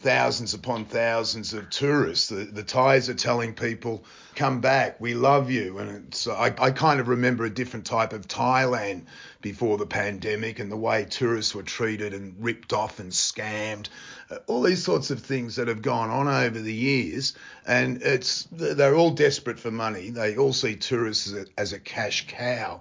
thousands 0.00 0.54
upon 0.54 0.84
thousands 0.84 1.52
of 1.52 1.68
tourists. 1.70 2.28
The, 2.28 2.44
the 2.44 2.62
Thais 2.62 3.08
are 3.08 3.14
telling 3.14 3.54
people, 3.54 4.04
come 4.34 4.60
back, 4.60 5.00
we 5.00 5.14
love 5.14 5.50
you. 5.50 5.78
And 5.78 6.06
it's, 6.06 6.28
I, 6.28 6.54
I 6.58 6.70
kind 6.70 7.00
of 7.00 7.08
remember 7.08 7.44
a 7.44 7.50
different 7.50 7.86
type 7.86 8.12
of 8.12 8.28
Thailand 8.28 9.02
before 9.40 9.76
the 9.76 9.86
pandemic 9.86 10.58
and 10.58 10.70
the 10.70 10.76
way 10.76 11.04
tourists 11.04 11.54
were 11.54 11.62
treated 11.62 12.14
and 12.14 12.34
ripped 12.38 12.72
off 12.72 13.00
and 13.00 13.10
scammed. 13.10 13.88
Uh, 14.30 14.36
all 14.46 14.62
these 14.62 14.84
sorts 14.84 15.10
of 15.10 15.20
things 15.20 15.56
that 15.56 15.68
have 15.68 15.82
gone 15.82 16.10
on 16.10 16.28
over 16.28 16.60
the 16.60 16.74
years. 16.74 17.34
And 17.66 18.02
it's 18.02 18.46
they're 18.52 18.94
all 18.94 19.10
desperate 19.10 19.58
for 19.58 19.70
money. 19.70 20.10
They 20.10 20.36
all 20.36 20.52
see 20.52 20.76
tourists 20.76 21.32
as 21.32 21.42
a, 21.42 21.46
as 21.58 21.72
a 21.72 21.78
cash 21.80 22.26
cow. 22.28 22.80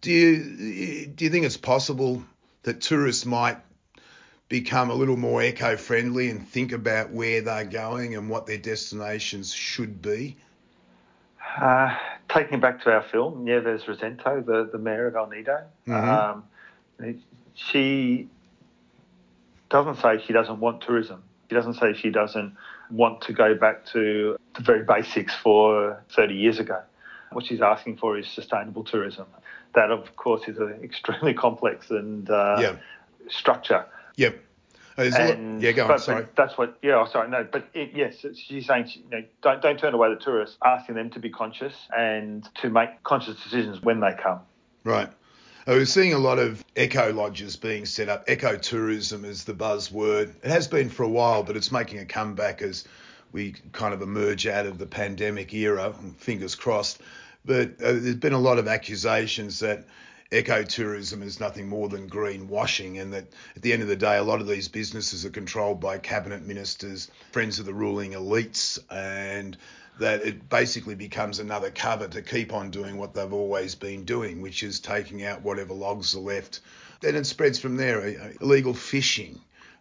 Do 0.00 0.10
you, 0.10 1.06
do 1.06 1.24
you 1.24 1.30
think 1.30 1.44
it's 1.44 1.56
possible 1.56 2.22
that 2.62 2.80
tourists 2.80 3.26
might 3.26 3.58
become 4.52 4.90
a 4.90 4.94
little 4.94 5.16
more 5.16 5.42
eco-friendly 5.42 6.28
and 6.28 6.46
think 6.46 6.72
about 6.72 7.10
where 7.10 7.40
they're 7.40 7.64
going 7.64 8.16
and 8.16 8.28
what 8.28 8.46
their 8.46 8.58
destinations 8.58 9.50
should 9.50 10.02
be? 10.02 10.36
Uh, 11.58 11.96
taking 12.28 12.60
back 12.60 12.82
to 12.82 12.92
our 12.92 13.02
film, 13.02 13.46
yeah, 13.46 13.60
there's 13.60 13.84
Rosento, 13.84 14.44
the, 14.44 14.68
the 14.70 14.76
mayor 14.76 15.06
of 15.06 15.16
El 15.16 15.30
Nido. 15.30 15.62
Mm-hmm. 15.88 17.02
Um, 17.02 17.18
she 17.54 18.28
doesn't 19.70 20.02
say 20.02 20.22
she 20.26 20.34
doesn't 20.34 20.60
want 20.60 20.82
tourism. 20.82 21.22
She 21.48 21.54
doesn't 21.54 21.74
say 21.80 21.94
she 21.94 22.10
doesn't 22.10 22.54
want 22.90 23.22
to 23.22 23.32
go 23.32 23.54
back 23.54 23.86
to 23.86 24.36
the 24.54 24.62
very 24.62 24.84
basics 24.84 25.34
for 25.34 25.98
30 26.10 26.34
years 26.34 26.58
ago. 26.58 26.82
What 27.30 27.46
she's 27.46 27.62
asking 27.62 27.96
for 27.96 28.18
is 28.18 28.28
sustainable 28.28 28.84
tourism. 28.84 29.24
That, 29.74 29.90
of 29.90 30.14
course, 30.16 30.42
is 30.46 30.58
an 30.58 30.78
extremely 30.82 31.32
complex 31.32 31.90
and 31.90 32.28
uh, 32.28 32.58
yeah. 32.60 32.76
structure. 33.30 33.86
Yep. 34.16 34.38
And, 34.96 35.62
yeah, 35.62 35.72
go 35.72 35.82
on. 35.82 35.88
But, 35.88 36.00
sorry. 36.02 36.22
But 36.22 36.36
that's 36.36 36.58
what. 36.58 36.78
Yeah, 36.82 37.00
oh, 37.00 37.10
sorry. 37.10 37.28
No, 37.30 37.46
but 37.50 37.66
it, 37.72 37.92
yes, 37.94 38.24
she's 38.36 38.66
saying 38.66 38.90
you 38.94 39.10
know, 39.10 39.24
don't 39.42 39.62
don't 39.62 39.78
turn 39.78 39.94
away 39.94 40.10
the 40.10 40.20
tourists, 40.20 40.58
asking 40.64 40.96
them 40.96 41.10
to 41.10 41.18
be 41.18 41.30
conscious 41.30 41.74
and 41.96 42.46
to 42.56 42.68
make 42.68 43.02
conscious 43.02 43.42
decisions 43.42 43.80
when 43.80 44.00
they 44.00 44.12
come. 44.22 44.40
Right. 44.84 45.08
I 45.66 45.74
was 45.74 45.92
seeing 45.92 46.12
a 46.12 46.18
lot 46.18 46.38
of 46.38 46.64
eco 46.76 47.12
lodges 47.12 47.56
being 47.56 47.86
set 47.86 48.08
up. 48.08 48.28
Eco 48.28 48.56
tourism 48.56 49.24
is 49.24 49.44
the 49.44 49.54
buzzword. 49.54 50.34
It 50.42 50.50
has 50.50 50.66
been 50.66 50.90
for 50.90 51.04
a 51.04 51.08
while, 51.08 51.44
but 51.44 51.56
it's 51.56 51.70
making 51.70 52.00
a 52.00 52.04
comeback 52.04 52.62
as 52.62 52.84
we 53.30 53.54
kind 53.70 53.94
of 53.94 54.02
emerge 54.02 54.46
out 54.46 54.66
of 54.66 54.78
the 54.78 54.86
pandemic 54.86 55.54
era. 55.54 55.94
Fingers 56.18 56.56
crossed. 56.56 57.00
But 57.44 57.80
uh, 57.80 57.92
there's 57.92 58.16
been 58.16 58.32
a 58.32 58.38
lot 58.38 58.58
of 58.58 58.66
accusations 58.66 59.60
that 59.60 59.84
ecotourism 60.32 61.22
is 61.22 61.38
nothing 61.38 61.68
more 61.68 61.88
than 61.88 62.08
greenwashing, 62.08 63.00
and 63.00 63.12
that 63.12 63.26
at 63.54 63.62
the 63.62 63.72
end 63.72 63.82
of 63.82 63.88
the 63.88 63.96
day, 63.96 64.16
a 64.16 64.22
lot 64.22 64.40
of 64.40 64.48
these 64.48 64.66
businesses 64.66 65.24
are 65.24 65.30
controlled 65.30 65.80
by 65.80 65.98
cabinet 65.98 66.42
ministers, 66.42 67.10
friends 67.30 67.58
of 67.58 67.66
the 67.66 67.74
ruling 67.74 68.12
elites, 68.12 68.78
and 68.90 69.56
that 70.00 70.22
it 70.22 70.48
basically 70.48 70.94
becomes 70.94 71.38
another 71.38 71.70
cover 71.70 72.08
to 72.08 72.22
keep 72.22 72.52
on 72.52 72.70
doing 72.70 72.96
what 72.96 73.12
they've 73.12 73.32
always 73.32 73.74
been 73.74 74.04
doing, 74.04 74.40
which 74.40 74.62
is 74.62 74.80
taking 74.80 75.22
out 75.22 75.42
whatever 75.42 75.74
logs 75.74 76.14
are 76.14 76.20
left. 76.20 76.60
Then 77.00 77.14
it 77.14 77.26
spreads 77.26 77.58
from 77.58 77.76
there. 77.76 78.32
Illegal 78.40 78.72
fishing. 78.72 79.38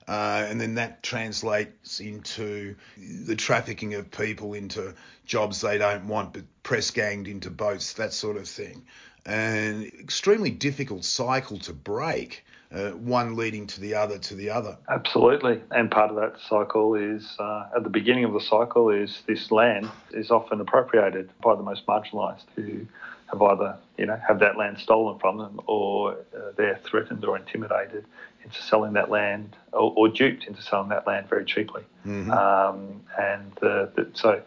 Uh, 0.08 0.46
and 0.50 0.60
then 0.60 0.76
that 0.76 1.02
translates 1.02 2.02
into 2.02 2.76
the 2.98 3.36
trafficking 3.36 3.94
of 3.94 4.12
people 4.12 4.54
into 4.54 4.94
jobs 5.26 5.62
they 5.62 5.78
don't 5.78 6.08
want, 6.08 6.34
but 6.34 6.44
press 6.64 6.92
ganged 6.92 7.28
into 7.28 7.50
boats, 7.50 7.94
that 7.94 8.12
sort 8.12 8.36
of 8.36 8.48
thing 8.48 8.84
an 9.26 9.84
extremely 10.00 10.50
difficult 10.50 11.04
cycle 11.06 11.58
to 11.60 11.74
break. 11.74 12.44
Uh, 12.74 12.92
one 12.92 13.36
leading 13.36 13.68
to 13.68 13.82
the 13.82 13.94
other 13.94 14.18
to 14.18 14.34
the 14.34 14.50
other. 14.50 14.78
Absolutely, 14.90 15.60
and 15.72 15.92
part 15.92 16.10
of 16.10 16.16
that 16.16 16.40
cycle 16.48 16.96
is 16.96 17.36
uh, 17.38 17.66
at 17.76 17.84
the 17.84 17.90
beginning 17.90 18.24
of 18.24 18.32
the 18.32 18.40
cycle 18.40 18.90
is 18.90 19.24
this 19.28 19.52
land 19.52 19.90
is 20.12 20.32
often 20.32 20.62
appropriated 20.62 21.30
by 21.44 21.54
the 21.54 21.64
most 21.64 21.86
marginalised 21.86 22.46
who 22.56 22.88
have 23.32 23.42
either 23.42 23.78
you 23.98 24.06
know 24.06 24.18
have 24.26 24.40
that 24.40 24.58
land 24.58 24.78
stolen 24.80 25.20
from 25.20 25.38
them 25.38 25.60
or 25.68 26.14
uh, 26.14 26.52
they're 26.56 26.80
threatened 26.86 27.26
or 27.26 27.38
intimidated 27.38 28.06
into 28.44 28.62
selling 28.62 28.94
that 28.94 29.10
land 29.10 29.56
or, 29.72 29.94
or, 29.96 30.08
duped 30.08 30.46
into 30.46 30.62
selling 30.62 30.90
that 30.90 31.06
land 31.06 31.30
very 31.30 31.46
cheaply. 31.46 31.84
Mm-hmm. 32.06 32.32
Um, 32.32 33.02
and 33.20 33.52
the, 33.62 34.10
so 34.14 34.42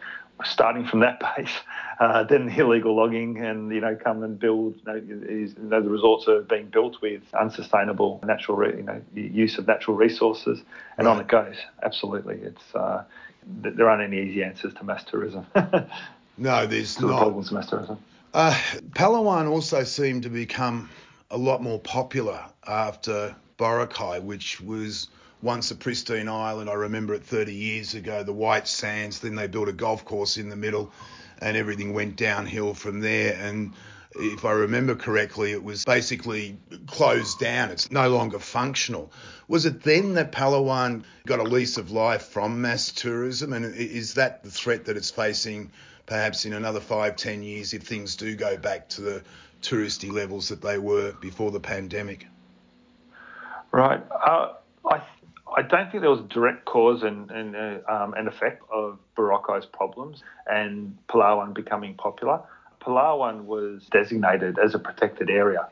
starting 0.44 0.86
from 0.86 1.00
that 1.00 1.20
base, 1.36 1.52
uh, 2.00 2.24
then 2.24 2.46
the 2.46 2.58
illegal 2.58 2.96
logging 2.96 3.38
and 3.38 3.72
you 3.72 3.80
know 3.80 3.96
come 3.96 4.22
and 4.22 4.38
build. 4.38 4.76
You 4.86 4.92
know, 4.92 4.96
is, 4.96 5.54
you 5.56 5.64
know, 5.64 5.82
the 5.82 5.90
resorts 5.90 6.28
are 6.28 6.42
being 6.42 6.66
built 6.66 7.00
with 7.00 7.22
unsustainable 7.34 8.20
natural, 8.24 8.56
re, 8.56 8.76
you 8.76 8.82
know, 8.82 9.00
use 9.14 9.58
of 9.58 9.66
natural 9.66 9.96
resources, 9.96 10.62
and 10.98 11.06
right. 11.06 11.14
on 11.14 11.20
it 11.20 11.28
goes. 11.28 11.56
Absolutely, 11.82 12.36
it's 12.36 12.74
uh, 12.74 13.04
there 13.46 13.88
aren't 13.88 14.02
any 14.02 14.22
easy 14.22 14.42
answers 14.42 14.74
to 14.74 14.84
mass 14.84 15.04
tourism. 15.04 15.46
no, 16.38 16.66
there's 16.66 16.96
to 16.96 17.02
not. 17.02 17.08
The 17.08 17.16
problems 17.18 17.48
of 17.48 17.54
mass 17.54 17.70
tourism. 17.70 17.98
Uh, 18.32 18.58
Palawan 18.90 19.48
also 19.48 19.84
seemed 19.84 20.24
to 20.24 20.28
become 20.28 20.90
a 21.30 21.36
lot 21.36 21.62
more 21.62 21.78
popular 21.78 22.44
after 22.66 23.34
Boracay, 23.58 24.22
which 24.22 24.60
was 24.60 25.08
once 25.44 25.70
a 25.70 25.74
pristine 25.76 26.28
island. 26.28 26.70
I 26.70 26.74
remember 26.74 27.14
it 27.14 27.22
30 27.22 27.54
years 27.54 27.94
ago, 27.94 28.22
the 28.22 28.32
white 28.32 28.66
sands. 28.66 29.20
Then 29.20 29.34
they 29.34 29.46
built 29.46 29.68
a 29.68 29.72
golf 29.72 30.04
course 30.04 30.38
in 30.38 30.48
the 30.48 30.56
middle, 30.56 30.90
and 31.38 31.56
everything 31.56 31.92
went 31.92 32.16
downhill 32.16 32.72
from 32.72 33.00
there. 33.00 33.38
And 33.40 33.74
if 34.16 34.44
I 34.44 34.52
remember 34.52 34.94
correctly, 34.94 35.52
it 35.52 35.62
was 35.62 35.84
basically 35.84 36.56
closed 36.86 37.38
down. 37.38 37.70
It's 37.70 37.90
no 37.90 38.08
longer 38.08 38.38
functional. 38.38 39.12
Was 39.46 39.66
it 39.66 39.82
then 39.82 40.14
that 40.14 40.32
Palawan 40.32 41.04
got 41.26 41.40
a 41.40 41.44
lease 41.44 41.76
of 41.76 41.90
life 41.90 42.22
from 42.22 42.62
mass 42.62 42.90
tourism? 42.90 43.52
And 43.52 43.74
is 43.74 44.14
that 44.14 44.42
the 44.42 44.50
threat 44.50 44.86
that 44.86 44.96
it's 44.96 45.10
facing 45.10 45.70
perhaps 46.06 46.46
in 46.46 46.54
another 46.54 46.80
five, 46.80 47.16
ten 47.16 47.42
years 47.42 47.74
if 47.74 47.82
things 47.82 48.16
do 48.16 48.34
go 48.34 48.56
back 48.56 48.88
to 48.90 49.02
the 49.02 49.22
touristy 49.60 50.10
levels 50.10 50.48
that 50.48 50.62
they 50.62 50.78
were 50.78 51.12
before 51.20 51.50
the 51.50 51.60
pandemic? 51.60 52.26
Right. 53.72 54.02
Uh, 54.10 54.54
I 54.86 55.02
I 55.56 55.62
don't 55.62 55.90
think 55.90 56.00
there 56.00 56.10
was 56.10 56.20
a 56.20 56.24
direct 56.24 56.64
cause 56.64 57.02
and, 57.02 57.30
and, 57.30 57.54
uh, 57.54 57.78
um, 57.88 58.14
effect 58.14 58.62
of 58.72 58.98
Boracay's 59.16 59.66
problems 59.66 60.22
and 60.46 60.98
Palawan 61.08 61.54
becoming 61.54 61.94
popular. 61.94 62.40
Palawan 62.80 63.44
was 63.44 63.86
designated 63.90 64.58
as 64.58 64.74
a 64.74 64.78
protected 64.78 65.30
area 65.30 65.68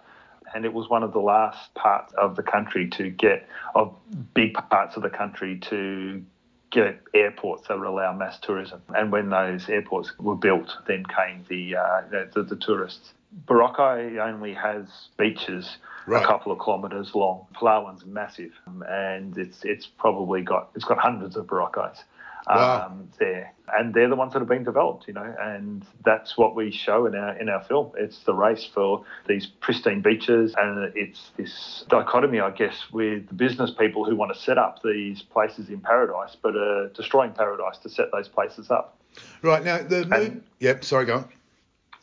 and 0.54 0.64
it 0.64 0.72
was 0.72 0.88
one 0.88 1.02
of 1.02 1.12
the 1.12 1.20
last 1.20 1.74
parts 1.74 2.12
of 2.14 2.36
the 2.36 2.42
country 2.42 2.88
to 2.90 3.10
get, 3.10 3.48
of 3.74 3.94
big 4.34 4.54
parts 4.70 4.96
of 4.96 5.02
the 5.02 5.10
country 5.10 5.58
to 5.58 6.22
get 6.70 7.00
airports 7.14 7.68
that 7.68 7.78
would 7.78 7.86
allow 7.86 8.12
mass 8.14 8.38
tourism. 8.40 8.82
And 8.90 9.12
when 9.12 9.30
those 9.30 9.68
airports 9.68 10.12
were 10.18 10.36
built, 10.36 10.76
then 10.86 11.04
came 11.04 11.44
the, 11.48 11.76
uh, 11.76 12.02
the, 12.34 12.42
the 12.42 12.56
tourists. 12.56 13.12
Boracay 13.46 14.18
only 14.18 14.54
has 14.54 14.86
beaches 15.18 15.78
right. 16.06 16.22
a 16.22 16.26
couple 16.26 16.52
of 16.52 16.58
kilometres 16.58 17.14
long. 17.14 17.46
Palawan's 17.54 18.04
massive, 18.04 18.52
and 18.66 19.36
it's 19.38 19.64
it's 19.64 19.86
probably 19.86 20.42
got 20.42 20.70
it's 20.74 20.84
got 20.84 20.98
hundreds 20.98 21.36
of 21.36 21.46
Boracays 21.46 22.02
wow. 22.46 22.86
um, 22.86 23.08
there, 23.18 23.52
and 23.76 23.94
they're 23.94 24.08
the 24.08 24.16
ones 24.16 24.32
that 24.32 24.40
have 24.40 24.48
been 24.48 24.64
developed, 24.64 25.06
you 25.06 25.14
know, 25.14 25.34
and 25.40 25.84
that's 26.04 26.36
what 26.36 26.54
we 26.54 26.70
show 26.70 27.06
in 27.06 27.14
our 27.14 27.36
in 27.38 27.48
our 27.48 27.62
film. 27.64 27.92
It's 27.96 28.18
the 28.20 28.34
race 28.34 28.68
for 28.72 29.04
these 29.26 29.46
pristine 29.46 30.02
beaches, 30.02 30.54
and 30.56 30.92
it's 30.96 31.30
this 31.36 31.84
dichotomy, 31.88 32.40
I 32.40 32.50
guess, 32.50 32.76
with 32.92 33.28
the 33.28 33.34
business 33.34 33.70
people 33.70 34.04
who 34.04 34.16
want 34.16 34.32
to 34.34 34.38
set 34.38 34.58
up 34.58 34.82
these 34.82 35.22
places 35.22 35.68
in 35.68 35.80
paradise, 35.80 36.36
but 36.40 36.56
are 36.56 36.88
destroying 36.88 37.32
paradise 37.32 37.78
to 37.78 37.88
set 37.88 38.06
those 38.12 38.28
places 38.28 38.70
up. 38.70 38.98
Right 39.42 39.64
now, 39.64 39.78
the 39.78 40.40
yep. 40.58 40.84
Sorry, 40.84 41.06
go 41.06 41.16
on. 41.16 41.28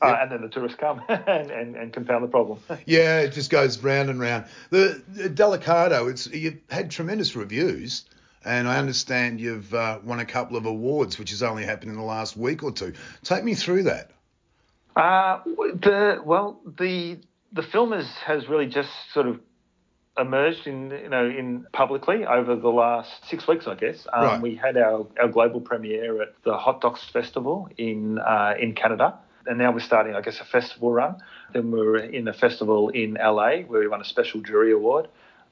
Uh, 0.02 0.18
and 0.22 0.32
then 0.32 0.42
the 0.42 0.48
tourists 0.48 0.78
come 0.80 1.02
and, 1.10 1.52
and, 1.52 1.76
and, 1.76 1.92
confound 1.92 2.24
the 2.24 2.28
problem. 2.28 2.60
yeah, 2.86 3.20
it 3.20 3.34
just 3.34 3.50
goes 3.50 3.78
round 3.84 4.10
and 4.10 4.20
round. 4.20 4.46
The, 4.70 5.02
the 5.10 5.30
Delikado, 5.30 6.10
it's 6.10 6.28
you've 6.28 6.60
had 6.70 6.90
tremendous 6.90 7.36
reviews, 7.36 8.06
and 8.46 8.68
I 8.68 8.78
understand 8.78 9.42
you've 9.42 9.74
uh, 9.74 10.00
won 10.04 10.20
a 10.20 10.26
couple 10.26 10.56
of 10.56 10.66
awards, 10.66 11.20
which 11.20 11.32
has 11.32 11.44
only 11.44 11.66
happened 11.66 11.92
in 11.92 11.98
the 11.98 12.04
last 12.04 12.38
week 12.38 12.64
or 12.64 12.72
two. 12.72 12.94
Take 13.24 13.44
me 13.44 13.56
through 13.56 13.84
that. 13.84 14.12
Uh, 14.96 15.42
the 15.46 16.22
well, 16.24 16.62
the 16.66 17.20
the 17.52 17.64
film 17.64 17.92
is, 17.92 18.08
has 18.26 18.48
really 18.48 18.68
just 18.68 18.90
sort 19.14 19.28
of 19.28 19.40
emerged 20.18 20.66
in 20.66 20.92
you 20.92 21.10
know 21.10 21.26
in 21.26 21.66
publicly 21.74 22.26
over 22.26 22.56
the 22.56 22.70
last 22.70 23.28
six 23.28 23.48
weeks, 23.50 23.68
I 23.68 23.76
guess. 23.76 24.08
Um, 24.14 24.24
right. 24.24 24.42
We 24.42 24.56
had 24.56 24.78
our, 24.78 25.08
our 25.20 25.28
global 25.28 25.60
premiere 25.60 26.22
at 26.22 26.36
the 26.44 26.58
Hot 26.58 26.80
Docs 26.80 27.04
Festival 27.10 27.68
in 27.78 28.18
uh, 28.20 28.54
in 28.58 28.76
Canada 28.76 29.20
and 29.50 29.58
now 29.58 29.72
we're 29.72 29.80
starting, 29.80 30.16
I 30.16 30.22
guess, 30.22 30.40
a 30.40 30.46
festival 30.46 30.92
run. 30.92 31.16
Then 31.54 31.72
we 31.72 31.80
were 31.80 31.98
in 31.98 32.28
a 32.28 32.34
festival 32.34 32.90
in 32.90 33.16
LA 33.16 33.62
where 33.62 33.82
we 33.82 33.88
won 33.88 34.00
a 34.00 34.06
special 34.06 34.42
jury 34.42 34.72
award, 34.72 35.08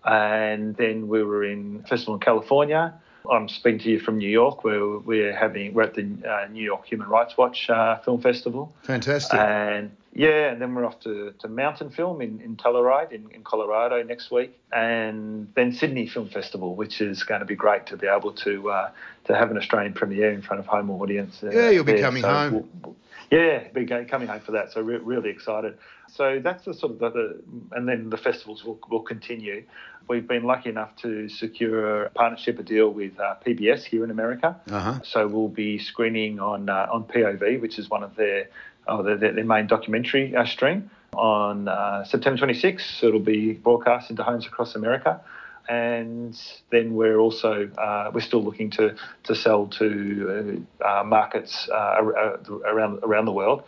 and 0.06 0.78
then 0.78 1.08
we 1.08 1.24
were 1.24 1.44
in 1.44 1.82
a 1.84 1.88
festival 1.88 2.14
in 2.14 2.20
California. 2.20 2.94
I'm 3.30 3.50
speaking 3.50 3.80
to 3.80 3.90
you 3.90 4.00
from 4.00 4.20
New 4.20 4.30
York, 4.30 4.64
where 4.64 5.00
we're 5.00 5.36
having 5.36 5.74
we're 5.74 5.82
at 5.82 5.96
the 5.96 6.04
uh, 6.04 6.48
New 6.50 6.64
York 6.64 6.86
Human 6.86 7.10
Rights 7.10 7.36
Watch 7.38 7.70
uh, 7.70 7.98
Film 8.00 8.22
Festival. 8.22 8.74
Fantastic. 8.84 9.38
And 9.38 9.92
yeah, 10.14 10.52
and 10.52 10.62
then 10.62 10.74
we're 10.74 10.86
off 10.86 11.00
to, 11.02 11.34
to 11.40 11.48
Mountain 11.48 11.90
Film 11.90 12.22
in, 12.22 12.40
in 12.42 12.56
Telluride 12.56 13.12
in, 13.12 13.30
in 13.32 13.44
Colorado 13.44 14.02
next 14.04 14.32
week, 14.32 14.58
and 14.72 15.52
then 15.56 15.74
Sydney 15.74 16.08
Film 16.08 16.30
Festival, 16.30 16.76
which 16.76 17.02
is 17.02 17.24
going 17.24 17.40
to 17.40 17.46
be 17.46 17.56
great 17.56 17.88
to 17.88 17.98
be 17.98 18.08
able 18.08 18.32
to 18.34 18.70
uh, 18.70 18.92
to 19.26 19.36
have 19.36 19.52
an 19.52 19.58
Australian 19.58 19.94
premiere 19.94 20.32
in 20.32 20.42
front 20.42 20.60
of 20.60 20.68
home 20.68 20.90
audience. 20.90 21.44
Uh, 21.44 21.50
yeah, 21.50 21.70
you'll 21.72 21.84
be 21.84 21.94
there. 21.94 22.02
coming 22.02 22.24
so 22.24 22.30
home. 22.30 22.70
We'll, 22.84 22.96
yeah, 23.32 23.68
be 23.74 23.86
coming 23.86 24.28
home 24.28 24.40
for 24.40 24.54
that. 24.54 24.72
So 24.72 24.82
re- 24.82 24.98
really 24.98 25.30
excited. 25.30 25.78
So 26.10 26.40
that's 26.42 26.66
the 26.66 26.74
sort 26.74 26.94
of 26.94 27.00
the, 27.00 27.10
the, 27.10 27.42
and 27.74 27.88
then 27.88 28.10
the 28.10 28.18
festivals 28.18 28.64
will, 28.64 28.80
will 28.90 29.02
continue. 29.02 29.66
We've 30.08 30.28
been 30.28 30.44
lucky 30.44 30.70
enough 30.70 30.96
to 30.98 31.28
secure 31.28 32.06
a 32.06 32.10
partnership, 32.12 32.60
a 32.60 32.64
deal 32.64 32.90
with 32.90 33.20
uh, 33.20 33.36
PBS 33.46 33.84
here 33.84 34.06
in 34.06 34.12
America. 34.12 34.56
Uh-huh. 34.70 35.00
So 35.04 35.28
we'll 35.28 35.50
be 35.50 35.78
screening 35.78 36.40
on 36.40 36.70
uh, 36.70 36.88
on 36.90 37.04
POV, 37.04 37.60
which 37.60 37.78
is 37.78 37.90
one 37.90 38.04
of 38.04 38.16
their 38.16 38.50
oh, 38.88 39.04
their, 39.04 39.18
their 39.18 39.44
main 39.44 39.68
documentary 39.68 40.34
uh, 40.34 40.46
stream 40.46 40.90
on 41.14 41.68
uh, 41.68 42.06
September 42.06 42.46
26th. 42.46 43.00
So 43.00 43.08
it'll 43.08 43.20
be 43.20 43.54
broadcast 43.54 44.10
into 44.10 44.24
homes 44.24 44.46
across 44.46 44.76
America 44.76 45.20
and 45.70 46.40
then 46.72 46.94
we're 46.94 47.20
also 47.20 47.70
uh, 47.78 48.12
we're 48.14 48.22
still 48.22 48.44
looking 48.44 48.70
to 48.72 48.96
to 49.24 49.36
sell 49.36 49.68
to 49.68 50.66
uh, 50.86 51.04
markets 51.04 51.70
uh, 51.70 52.02
around 52.02 53.00
around 53.04 53.26
the 53.26 53.32
world 53.32 53.64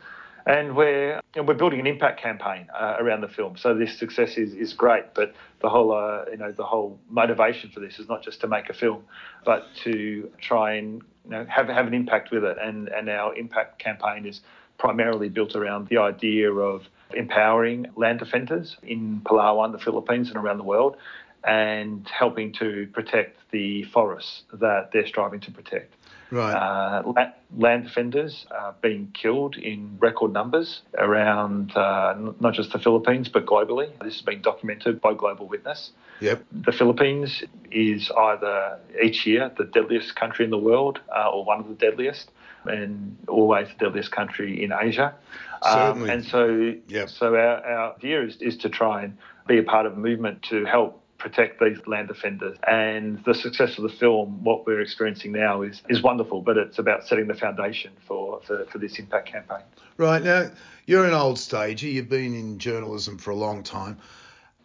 and 0.50 0.76
we're 0.76 1.22
we're 1.36 1.54
building 1.54 1.80
an 1.80 1.88
impact 1.88 2.20
campaign 2.20 2.68
uh, 2.78 2.96
around 3.00 3.22
the 3.22 3.28
film. 3.28 3.56
So 3.56 3.76
this 3.76 3.98
success 3.98 4.38
is, 4.38 4.54
is 4.54 4.74
great, 4.74 5.14
but 5.14 5.34
the 5.62 5.70
whole 5.70 5.92
uh, 5.94 6.26
you 6.32 6.38
know 6.38 6.52
the 6.52 6.64
whole 6.64 7.00
motivation 7.10 7.70
for 7.70 7.80
this 7.80 8.00
is 8.00 8.08
not 8.08 8.24
just 8.24 8.42
to 8.42 8.48
make 8.48 8.70
a 8.70 8.74
film, 8.74 9.04
but 9.46 9.68
to 9.84 10.30
try 10.42 10.74
and 10.74 11.04
you 11.26 11.32
know 11.32 11.46
have 11.46 11.68
have 11.68 11.86
an 11.88 11.94
impact 11.94 12.32
with 12.32 12.44
it. 12.44 12.58
And 12.60 12.90
and 12.90 13.10
our 13.10 13.36
impact 13.36 13.80
campaign 13.80 14.26
is 14.26 14.42
primarily 14.80 15.30
built 15.30 15.56
around 15.56 15.88
the 15.90 15.98
idea 15.98 16.52
of 16.52 16.84
empowering 17.14 17.88
land 17.96 18.18
defenders 18.20 18.78
in 18.82 19.22
Palawan, 19.26 19.72
the 19.74 19.80
Philippines, 19.80 20.30
and 20.30 20.38
around 20.38 20.58
the 20.58 20.64
world, 20.64 20.96
and 21.44 22.08
helping 22.08 22.52
to 22.54 22.88
protect 22.94 23.38
the 23.52 23.84
forests 23.84 24.44
that 24.54 24.92
they're 24.92 25.08
striving 25.08 25.40
to 25.42 25.52
protect. 25.52 25.96
Right. 26.32 26.54
Uh, 26.54 27.32
land 27.58 27.86
defenders 27.86 28.46
are 28.52 28.76
being 28.82 29.12
killed 29.14 29.58
in 29.58 29.98
record 30.00 30.32
numbers 30.32 30.82
around 30.98 31.76
uh, 31.76 32.16
not 32.40 32.54
just 32.54 32.72
the 32.72 32.78
Philippines 32.78 33.30
but 33.30 33.46
globally. 33.48 33.90
This 34.04 34.14
has 34.16 34.22
been 34.22 34.42
documented 34.42 35.02
by 35.02 35.16
Global 35.16 35.48
Witness. 35.48 35.92
Yep. 36.20 36.46
The 36.52 36.72
Philippines 36.72 37.44
is 37.72 38.12
either 38.12 38.78
each 39.02 39.26
year 39.26 39.52
the 39.58 39.64
deadliest 39.66 40.16
country 40.16 40.46
in 40.46 40.52
the 40.52 40.58
world 40.58 41.00
uh, 41.16 41.30
or 41.30 41.46
one 41.46 41.60
of 41.60 41.68
the 41.68 41.74
deadliest, 41.74 42.30
and 42.66 43.18
always 43.28 43.68
the 43.70 43.86
deadliest 43.86 44.12
country 44.12 44.64
in 44.64 44.72
Asia. 44.72 45.16
Certainly. 45.64 46.10
Um, 46.10 46.18
and 46.18 46.26
so, 46.26 46.74
yep. 46.88 47.10
so 47.10 47.36
our, 47.36 47.66
our 47.66 47.96
idea 47.96 48.24
is, 48.24 48.38
is 48.42 48.58
to 48.58 48.70
try 48.70 49.04
and 49.04 49.18
be 49.48 49.58
a 49.58 49.64
part 49.64 49.86
of 49.86 49.94
a 49.94 50.00
movement 50.00 50.44
to 50.44 50.66
help 50.66 51.02
protect 51.20 51.60
these 51.60 51.78
land 51.86 52.08
defenders. 52.08 52.58
And 52.68 53.24
the 53.26 53.36
success 53.36 53.78
of 53.78 53.84
the 53.84 53.90
film, 53.90 54.44
what 54.44 54.66
we're 54.66 54.82
experiencing 54.82 55.34
now, 55.34 55.62
is, 55.62 55.84
is 55.90 56.02
wonderful, 56.02 56.42
but 56.42 56.58
it's 56.58 56.80
about 56.80 57.06
setting 57.06 57.28
the 57.28 57.36
foundation 57.36 57.92
for, 58.08 58.42
for, 58.42 58.66
for 58.66 58.78
this 58.80 58.98
impact 58.98 59.28
campaign. 59.28 59.64
Right. 59.98 60.24
Now, 60.24 60.50
you're 60.86 61.06
an 61.06 61.14
old 61.14 61.38
stager, 61.38 61.88
you've 61.88 62.10
been 62.10 62.34
in 62.34 62.58
journalism 62.58 63.18
for 63.18 63.32
a 63.32 63.36
long 63.36 63.62
time. 63.62 64.00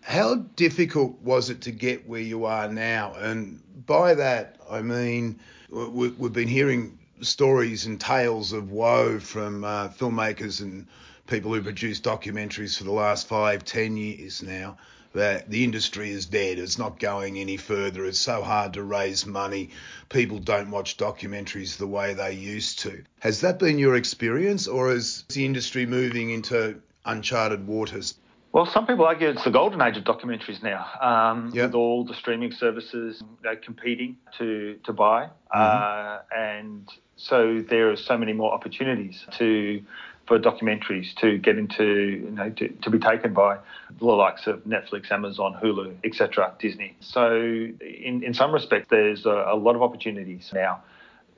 How 0.00 0.36
difficult 0.56 1.20
was 1.20 1.50
it 1.50 1.60
to 1.62 1.72
get 1.72 2.08
where 2.08 2.20
you 2.20 2.44
are 2.44 2.68
now? 2.68 3.14
And 3.14 3.60
by 3.86 4.14
that, 4.14 4.56
I 4.70 4.80
mean, 4.80 5.40
we've 5.70 6.32
been 6.32 6.48
hearing 6.48 6.98
stories 7.20 7.86
and 7.86 8.00
tales 8.00 8.52
of 8.52 8.70
woe 8.70 9.18
from 9.18 9.64
uh, 9.64 9.88
filmmakers 9.88 10.60
and 10.60 10.86
people 11.26 11.54
who 11.54 11.62
produce 11.62 12.00
documentaries 12.00 12.76
for 12.76 12.84
the 12.84 12.92
last 12.92 13.26
five, 13.26 13.64
ten 13.64 13.96
years 13.96 14.42
now 14.42 14.76
that 15.14 15.48
the 15.48 15.64
industry 15.64 16.10
is 16.10 16.26
dead. 16.26 16.58
It's 16.58 16.78
not 16.78 16.98
going 16.98 17.38
any 17.38 17.56
further. 17.56 18.04
It's 18.04 18.18
so 18.18 18.42
hard 18.42 18.74
to 18.74 18.82
raise 18.82 19.24
money. 19.24 19.70
People 20.08 20.38
don't 20.38 20.70
watch 20.70 20.96
documentaries 20.96 21.76
the 21.76 21.86
way 21.86 22.14
they 22.14 22.32
used 22.32 22.80
to. 22.80 23.02
Has 23.20 23.40
that 23.40 23.58
been 23.58 23.78
your 23.78 23.94
experience, 23.94 24.68
or 24.68 24.92
is 24.92 25.24
the 25.28 25.44
industry 25.44 25.86
moving 25.86 26.30
into 26.30 26.80
uncharted 27.04 27.66
waters? 27.66 28.14
Well, 28.52 28.66
some 28.66 28.86
people 28.86 29.04
argue 29.04 29.30
it's 29.30 29.42
the 29.42 29.50
golden 29.50 29.82
age 29.82 29.96
of 29.96 30.04
documentaries 30.04 30.62
now, 30.62 30.86
um, 31.00 31.50
yep. 31.52 31.66
with 31.66 31.74
all 31.74 32.04
the 32.04 32.14
streaming 32.14 32.52
services 32.52 33.20
you 33.20 33.50
know, 33.50 33.56
competing 33.56 34.16
to 34.38 34.78
to 34.84 34.92
buy, 34.92 35.24
mm-hmm. 35.24 35.58
uh, 35.58 36.18
and 36.36 36.88
so 37.16 37.60
there 37.68 37.90
are 37.90 37.96
so 37.96 38.16
many 38.16 38.32
more 38.32 38.52
opportunities 38.52 39.26
to 39.38 39.82
for 40.26 40.38
documentaries 40.38 41.14
to 41.16 41.38
get 41.38 41.58
into, 41.58 41.84
you 41.84 42.30
know, 42.30 42.50
to, 42.50 42.68
to 42.68 42.90
be 42.90 42.98
taken 42.98 43.34
by 43.34 43.58
the 43.98 44.04
likes 44.06 44.46
of 44.46 44.60
Netflix, 44.64 45.12
Amazon, 45.12 45.54
Hulu, 45.62 45.96
etc., 46.04 46.54
Disney. 46.58 46.96
So, 47.00 47.34
in, 47.34 48.22
in 48.24 48.32
some 48.32 48.52
respects, 48.52 48.86
there's 48.90 49.26
a, 49.26 49.46
a 49.52 49.56
lot 49.56 49.76
of 49.76 49.82
opportunities 49.82 50.50
now. 50.54 50.82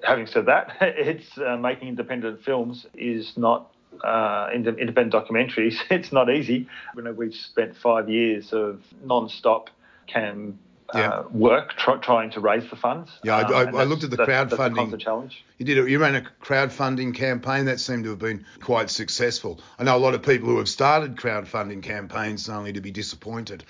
Having 0.02 0.26
said 0.26 0.46
that, 0.46 0.76
it's 0.80 1.36
uh, 1.38 1.56
making 1.56 1.88
independent 1.88 2.44
films 2.44 2.86
is 2.94 3.32
not 3.36 3.72
uh, 4.04 4.48
independent 4.54 5.12
documentaries. 5.12 5.76
It's 5.90 6.12
not 6.12 6.30
easy. 6.30 6.68
You 6.94 7.02
know, 7.02 7.12
we've 7.12 7.34
spent 7.34 7.76
five 7.76 8.08
years 8.08 8.52
of 8.52 8.80
non-stop 9.04 9.70
cam 10.06 10.58
yeah. 10.94 11.08
uh, 11.08 11.24
work 11.30 11.74
try, 11.76 11.96
trying 11.96 12.30
to 12.30 12.40
raise 12.40 12.68
the 12.70 12.76
funds. 12.76 13.10
Yeah, 13.22 13.36
I, 13.36 13.62
um, 13.62 13.74
I, 13.74 13.80
I 13.80 13.84
looked 13.84 14.04
at 14.04 14.10
the 14.10 14.16
crowdfunding. 14.16 14.90
That's 14.90 15.02
challenge. 15.02 15.44
You 15.58 15.64
did. 15.64 15.88
You 15.88 15.98
ran 15.98 16.16
a 16.16 16.22
crowdfunding 16.42 17.14
campaign 17.14 17.66
that 17.66 17.80
seemed 17.80 18.04
to 18.04 18.10
have 18.10 18.18
been 18.18 18.44
quite 18.60 18.90
successful. 18.90 19.60
I 19.78 19.84
know 19.84 19.96
a 19.96 19.98
lot 19.98 20.14
of 20.14 20.22
people 20.22 20.48
who 20.48 20.58
have 20.58 20.68
started 20.68 21.16
crowdfunding 21.16 21.82
campaigns 21.82 22.48
only 22.48 22.72
to 22.72 22.80
be 22.80 22.90
disappointed, 22.90 23.64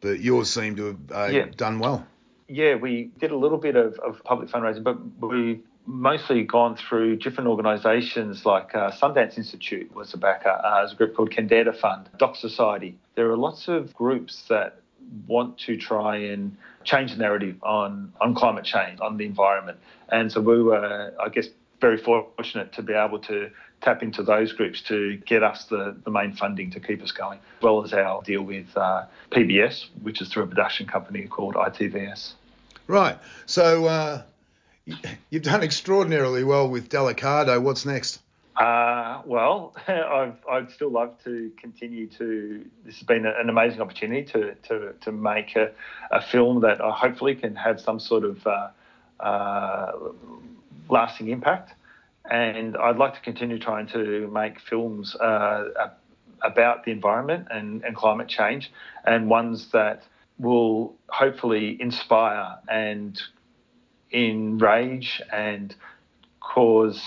but 0.00 0.20
yours 0.20 0.50
seemed 0.50 0.76
to 0.78 0.86
have 0.86 0.98
uh, 1.12 1.32
yeah. 1.32 1.46
done 1.56 1.78
well. 1.78 2.06
Yeah, 2.48 2.76
we 2.76 3.10
did 3.18 3.32
a 3.32 3.36
little 3.36 3.58
bit 3.58 3.74
of, 3.74 3.98
of 3.98 4.22
public 4.22 4.48
fundraising, 4.48 4.84
but 4.84 4.98
we 5.20 5.62
mostly 5.86 6.42
gone 6.42 6.76
through 6.76 7.16
different 7.16 7.48
organisations 7.48 8.44
like 8.44 8.74
uh, 8.74 8.90
Sundance 8.90 9.38
Institute 9.38 9.94
was 9.94 10.12
a 10.14 10.16
backer, 10.16 10.50
uh, 10.50 10.80
there's 10.80 10.92
a 10.92 10.96
group 10.96 11.14
called 11.14 11.30
Kendeda 11.30 11.76
Fund, 11.76 12.08
Doc 12.18 12.36
Society. 12.36 12.98
There 13.14 13.30
are 13.30 13.36
lots 13.36 13.68
of 13.68 13.94
groups 13.94 14.42
that 14.48 14.80
want 15.26 15.58
to 15.58 15.76
try 15.76 16.16
and 16.16 16.56
change 16.84 17.12
the 17.12 17.18
narrative 17.18 17.56
on, 17.62 18.12
on 18.20 18.34
climate 18.34 18.64
change, 18.64 19.00
on 19.00 19.16
the 19.16 19.24
environment. 19.24 19.78
And 20.08 20.30
so 20.30 20.40
we 20.40 20.62
were, 20.62 21.12
I 21.20 21.28
guess, 21.28 21.48
very 21.80 21.98
fortunate 21.98 22.72
to 22.72 22.82
be 22.82 22.94
able 22.94 23.18
to 23.20 23.50
tap 23.82 24.02
into 24.02 24.22
those 24.22 24.52
groups 24.52 24.80
to 24.82 25.16
get 25.18 25.42
us 25.42 25.64
the, 25.66 25.96
the 26.04 26.10
main 26.10 26.32
funding 26.32 26.70
to 26.70 26.80
keep 26.80 27.02
us 27.02 27.12
going, 27.12 27.38
as 27.38 27.62
well 27.62 27.84
as 27.84 27.92
our 27.92 28.22
deal 28.22 28.42
with 28.42 28.66
uh, 28.76 29.04
PBS, 29.30 29.86
which 30.02 30.22
is 30.22 30.28
through 30.28 30.44
a 30.44 30.46
production 30.46 30.86
company 30.86 31.26
called 31.26 31.54
ITVS. 31.54 32.32
Right. 32.86 33.18
So 33.46 33.84
uh, 33.86 34.22
you've 35.30 35.42
done 35.42 35.62
extraordinarily 35.62 36.44
well 36.44 36.68
with 36.68 36.88
Delikado. 36.88 37.60
What's 37.60 37.84
next? 37.84 38.20
Uh, 38.56 39.20
well, 39.26 39.74
I've, 39.88 40.36
I'd 40.50 40.70
still 40.70 40.90
love 40.90 41.22
to 41.24 41.50
continue 41.60 42.06
to. 42.18 42.64
This 42.84 42.96
has 42.96 43.02
been 43.02 43.26
an 43.26 43.50
amazing 43.50 43.80
opportunity 43.80 44.24
to 44.32 44.54
to, 44.68 44.94
to 45.02 45.12
make 45.12 45.56
a, 45.56 45.72
a 46.10 46.22
film 46.22 46.60
that 46.60 46.80
I 46.80 46.90
hopefully 46.90 47.34
can 47.34 47.54
have 47.54 47.80
some 47.80 48.00
sort 48.00 48.24
of 48.24 48.46
uh, 48.46 48.68
uh, 49.20 49.92
lasting 50.88 51.28
impact. 51.28 51.74
And 52.30 52.76
I'd 52.76 52.96
like 52.96 53.14
to 53.14 53.20
continue 53.20 53.58
trying 53.58 53.86
to 53.88 54.28
make 54.28 54.58
films 54.58 55.14
uh, 55.16 55.90
about 56.42 56.84
the 56.84 56.90
environment 56.90 57.48
and, 57.50 57.84
and 57.84 57.94
climate 57.94 58.28
change, 58.28 58.72
and 59.04 59.28
ones 59.28 59.70
that 59.72 60.02
will 60.38 60.94
hopefully 61.08 61.76
inspire 61.80 62.56
and 62.68 63.20
enrage 64.12 65.20
and 65.32 65.74
cause 66.40 67.02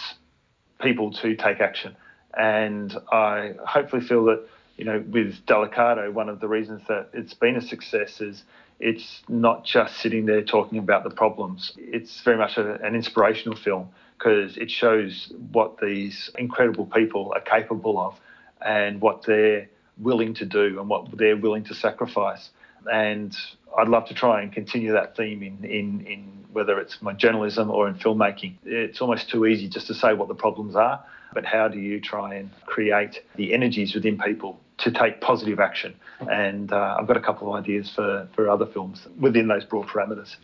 people 0.82 1.12
to 1.12 1.36
take 1.36 1.60
action. 1.60 1.96
And 2.38 2.96
I 3.12 3.56
hopefully 3.65 4.02
feel 4.02 4.26
that, 4.26 4.48
you 4.78 4.86
know, 4.86 5.04
with 5.10 5.46
Delikado, 5.46 6.12
one 6.12 6.30
of 6.30 6.39
the 6.39 6.48
reasons 6.48 6.82
that 6.88 7.10
it's 7.13 7.34
been 7.34 7.56
a 7.56 7.62
success 7.62 8.22
is 8.22 8.44
it's 8.80 9.22
not 9.28 9.65
just 9.65 9.98
sitting 9.98 10.26
there 10.26 10.42
talking 10.44 10.78
about 10.78 11.04
the 11.04 11.10
problems. 11.10 11.74
It's 11.78 12.22
very 12.22 12.38
much 12.38 12.58
a, 12.58 12.82
an 12.82 12.96
inspirational 12.96 13.58
film 13.58 13.89
because 14.18 14.58
it 14.58 14.72
shows 14.72 15.32
what 15.52 15.80
these 15.80 16.30
incredible 16.38 16.86
people 16.86 17.34
are 17.36 17.42
capable 17.42 18.00
of 18.00 18.20
and 18.62 19.02
what 19.02 19.24
they're 19.26 19.70
willing 19.98 20.34
to 20.36 20.46
do 20.46 20.80
and 20.80 20.89
what 20.89 21.18
they're 21.18 21.38
willing 21.38 21.63
to 21.65 21.74
sacrifice. 21.74 22.50
And 22.92 23.36
I'd 23.78 23.89
love 23.89 24.08
to 24.08 24.13
try 24.13 24.42
and 24.42 24.52
continue 24.52 24.94
that 24.94 25.15
theme 25.18 25.44
in, 25.44 25.63
in, 25.65 26.06
in 26.06 26.38
whether 26.52 26.80
it's 26.80 27.02
my 27.02 27.14
journalism 27.14 27.70
or 27.70 27.88
in 27.88 27.96
filmmaking. 27.96 28.56
It's 28.66 29.02
almost 29.02 29.30
too 29.30 29.46
easy 29.46 29.68
just 29.68 29.88
to 29.88 29.94
say 29.94 30.14
what 30.14 30.28
the 30.28 30.36
problems 30.36 30.76
are, 30.76 31.04
but 31.34 31.46
how 31.46 31.68
do 31.68 31.80
you 31.80 32.00
try 32.00 32.36
and 32.36 32.50
create 32.66 33.24
the 33.36 33.54
energies 33.54 33.94
within 33.94 34.18
people 34.18 34.60
to 34.80 34.92
take 34.92 35.22
positive 35.22 35.60
action? 35.60 35.96
And 36.20 36.72
uh, 36.72 36.98
I've 37.00 37.08
got 37.08 37.18
a 37.18 37.22
couple 37.22 37.54
of 37.54 37.64
ideas 37.64 37.92
for, 37.92 38.28
for 38.34 38.50
other 38.50 38.66
films 38.66 39.08
within 39.20 39.48
those 39.48 39.66
broad 39.66 39.88
parameters. 39.88 40.36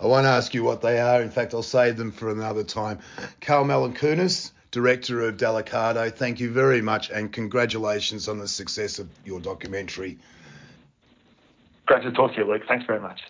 I 0.00 0.06
won't 0.06 0.26
ask 0.26 0.54
you 0.54 0.62
what 0.62 0.80
they 0.80 1.00
are. 1.00 1.20
In 1.22 1.30
fact, 1.30 1.54
I'll 1.54 1.62
save 1.62 1.96
them 1.96 2.12
for 2.12 2.30
another 2.30 2.62
time. 2.62 3.00
Karl 3.40 3.64
Malakunas, 3.64 4.52
director 4.70 5.22
of 5.22 5.36
Delikado, 5.36 6.14
thank 6.14 6.38
you 6.38 6.50
very 6.52 6.80
much 6.80 7.10
and 7.10 7.32
congratulations 7.32 8.28
on 8.28 8.38
the 8.38 8.48
success 8.48 8.98
of 8.98 9.08
your 9.24 9.40
documentary. 9.40 10.18
Great 11.86 12.02
to 12.02 12.12
talk 12.12 12.32
to 12.32 12.38
you, 12.38 12.44
Luke. 12.44 12.62
Thanks 12.68 12.86
very 12.86 13.00
much. 13.00 13.20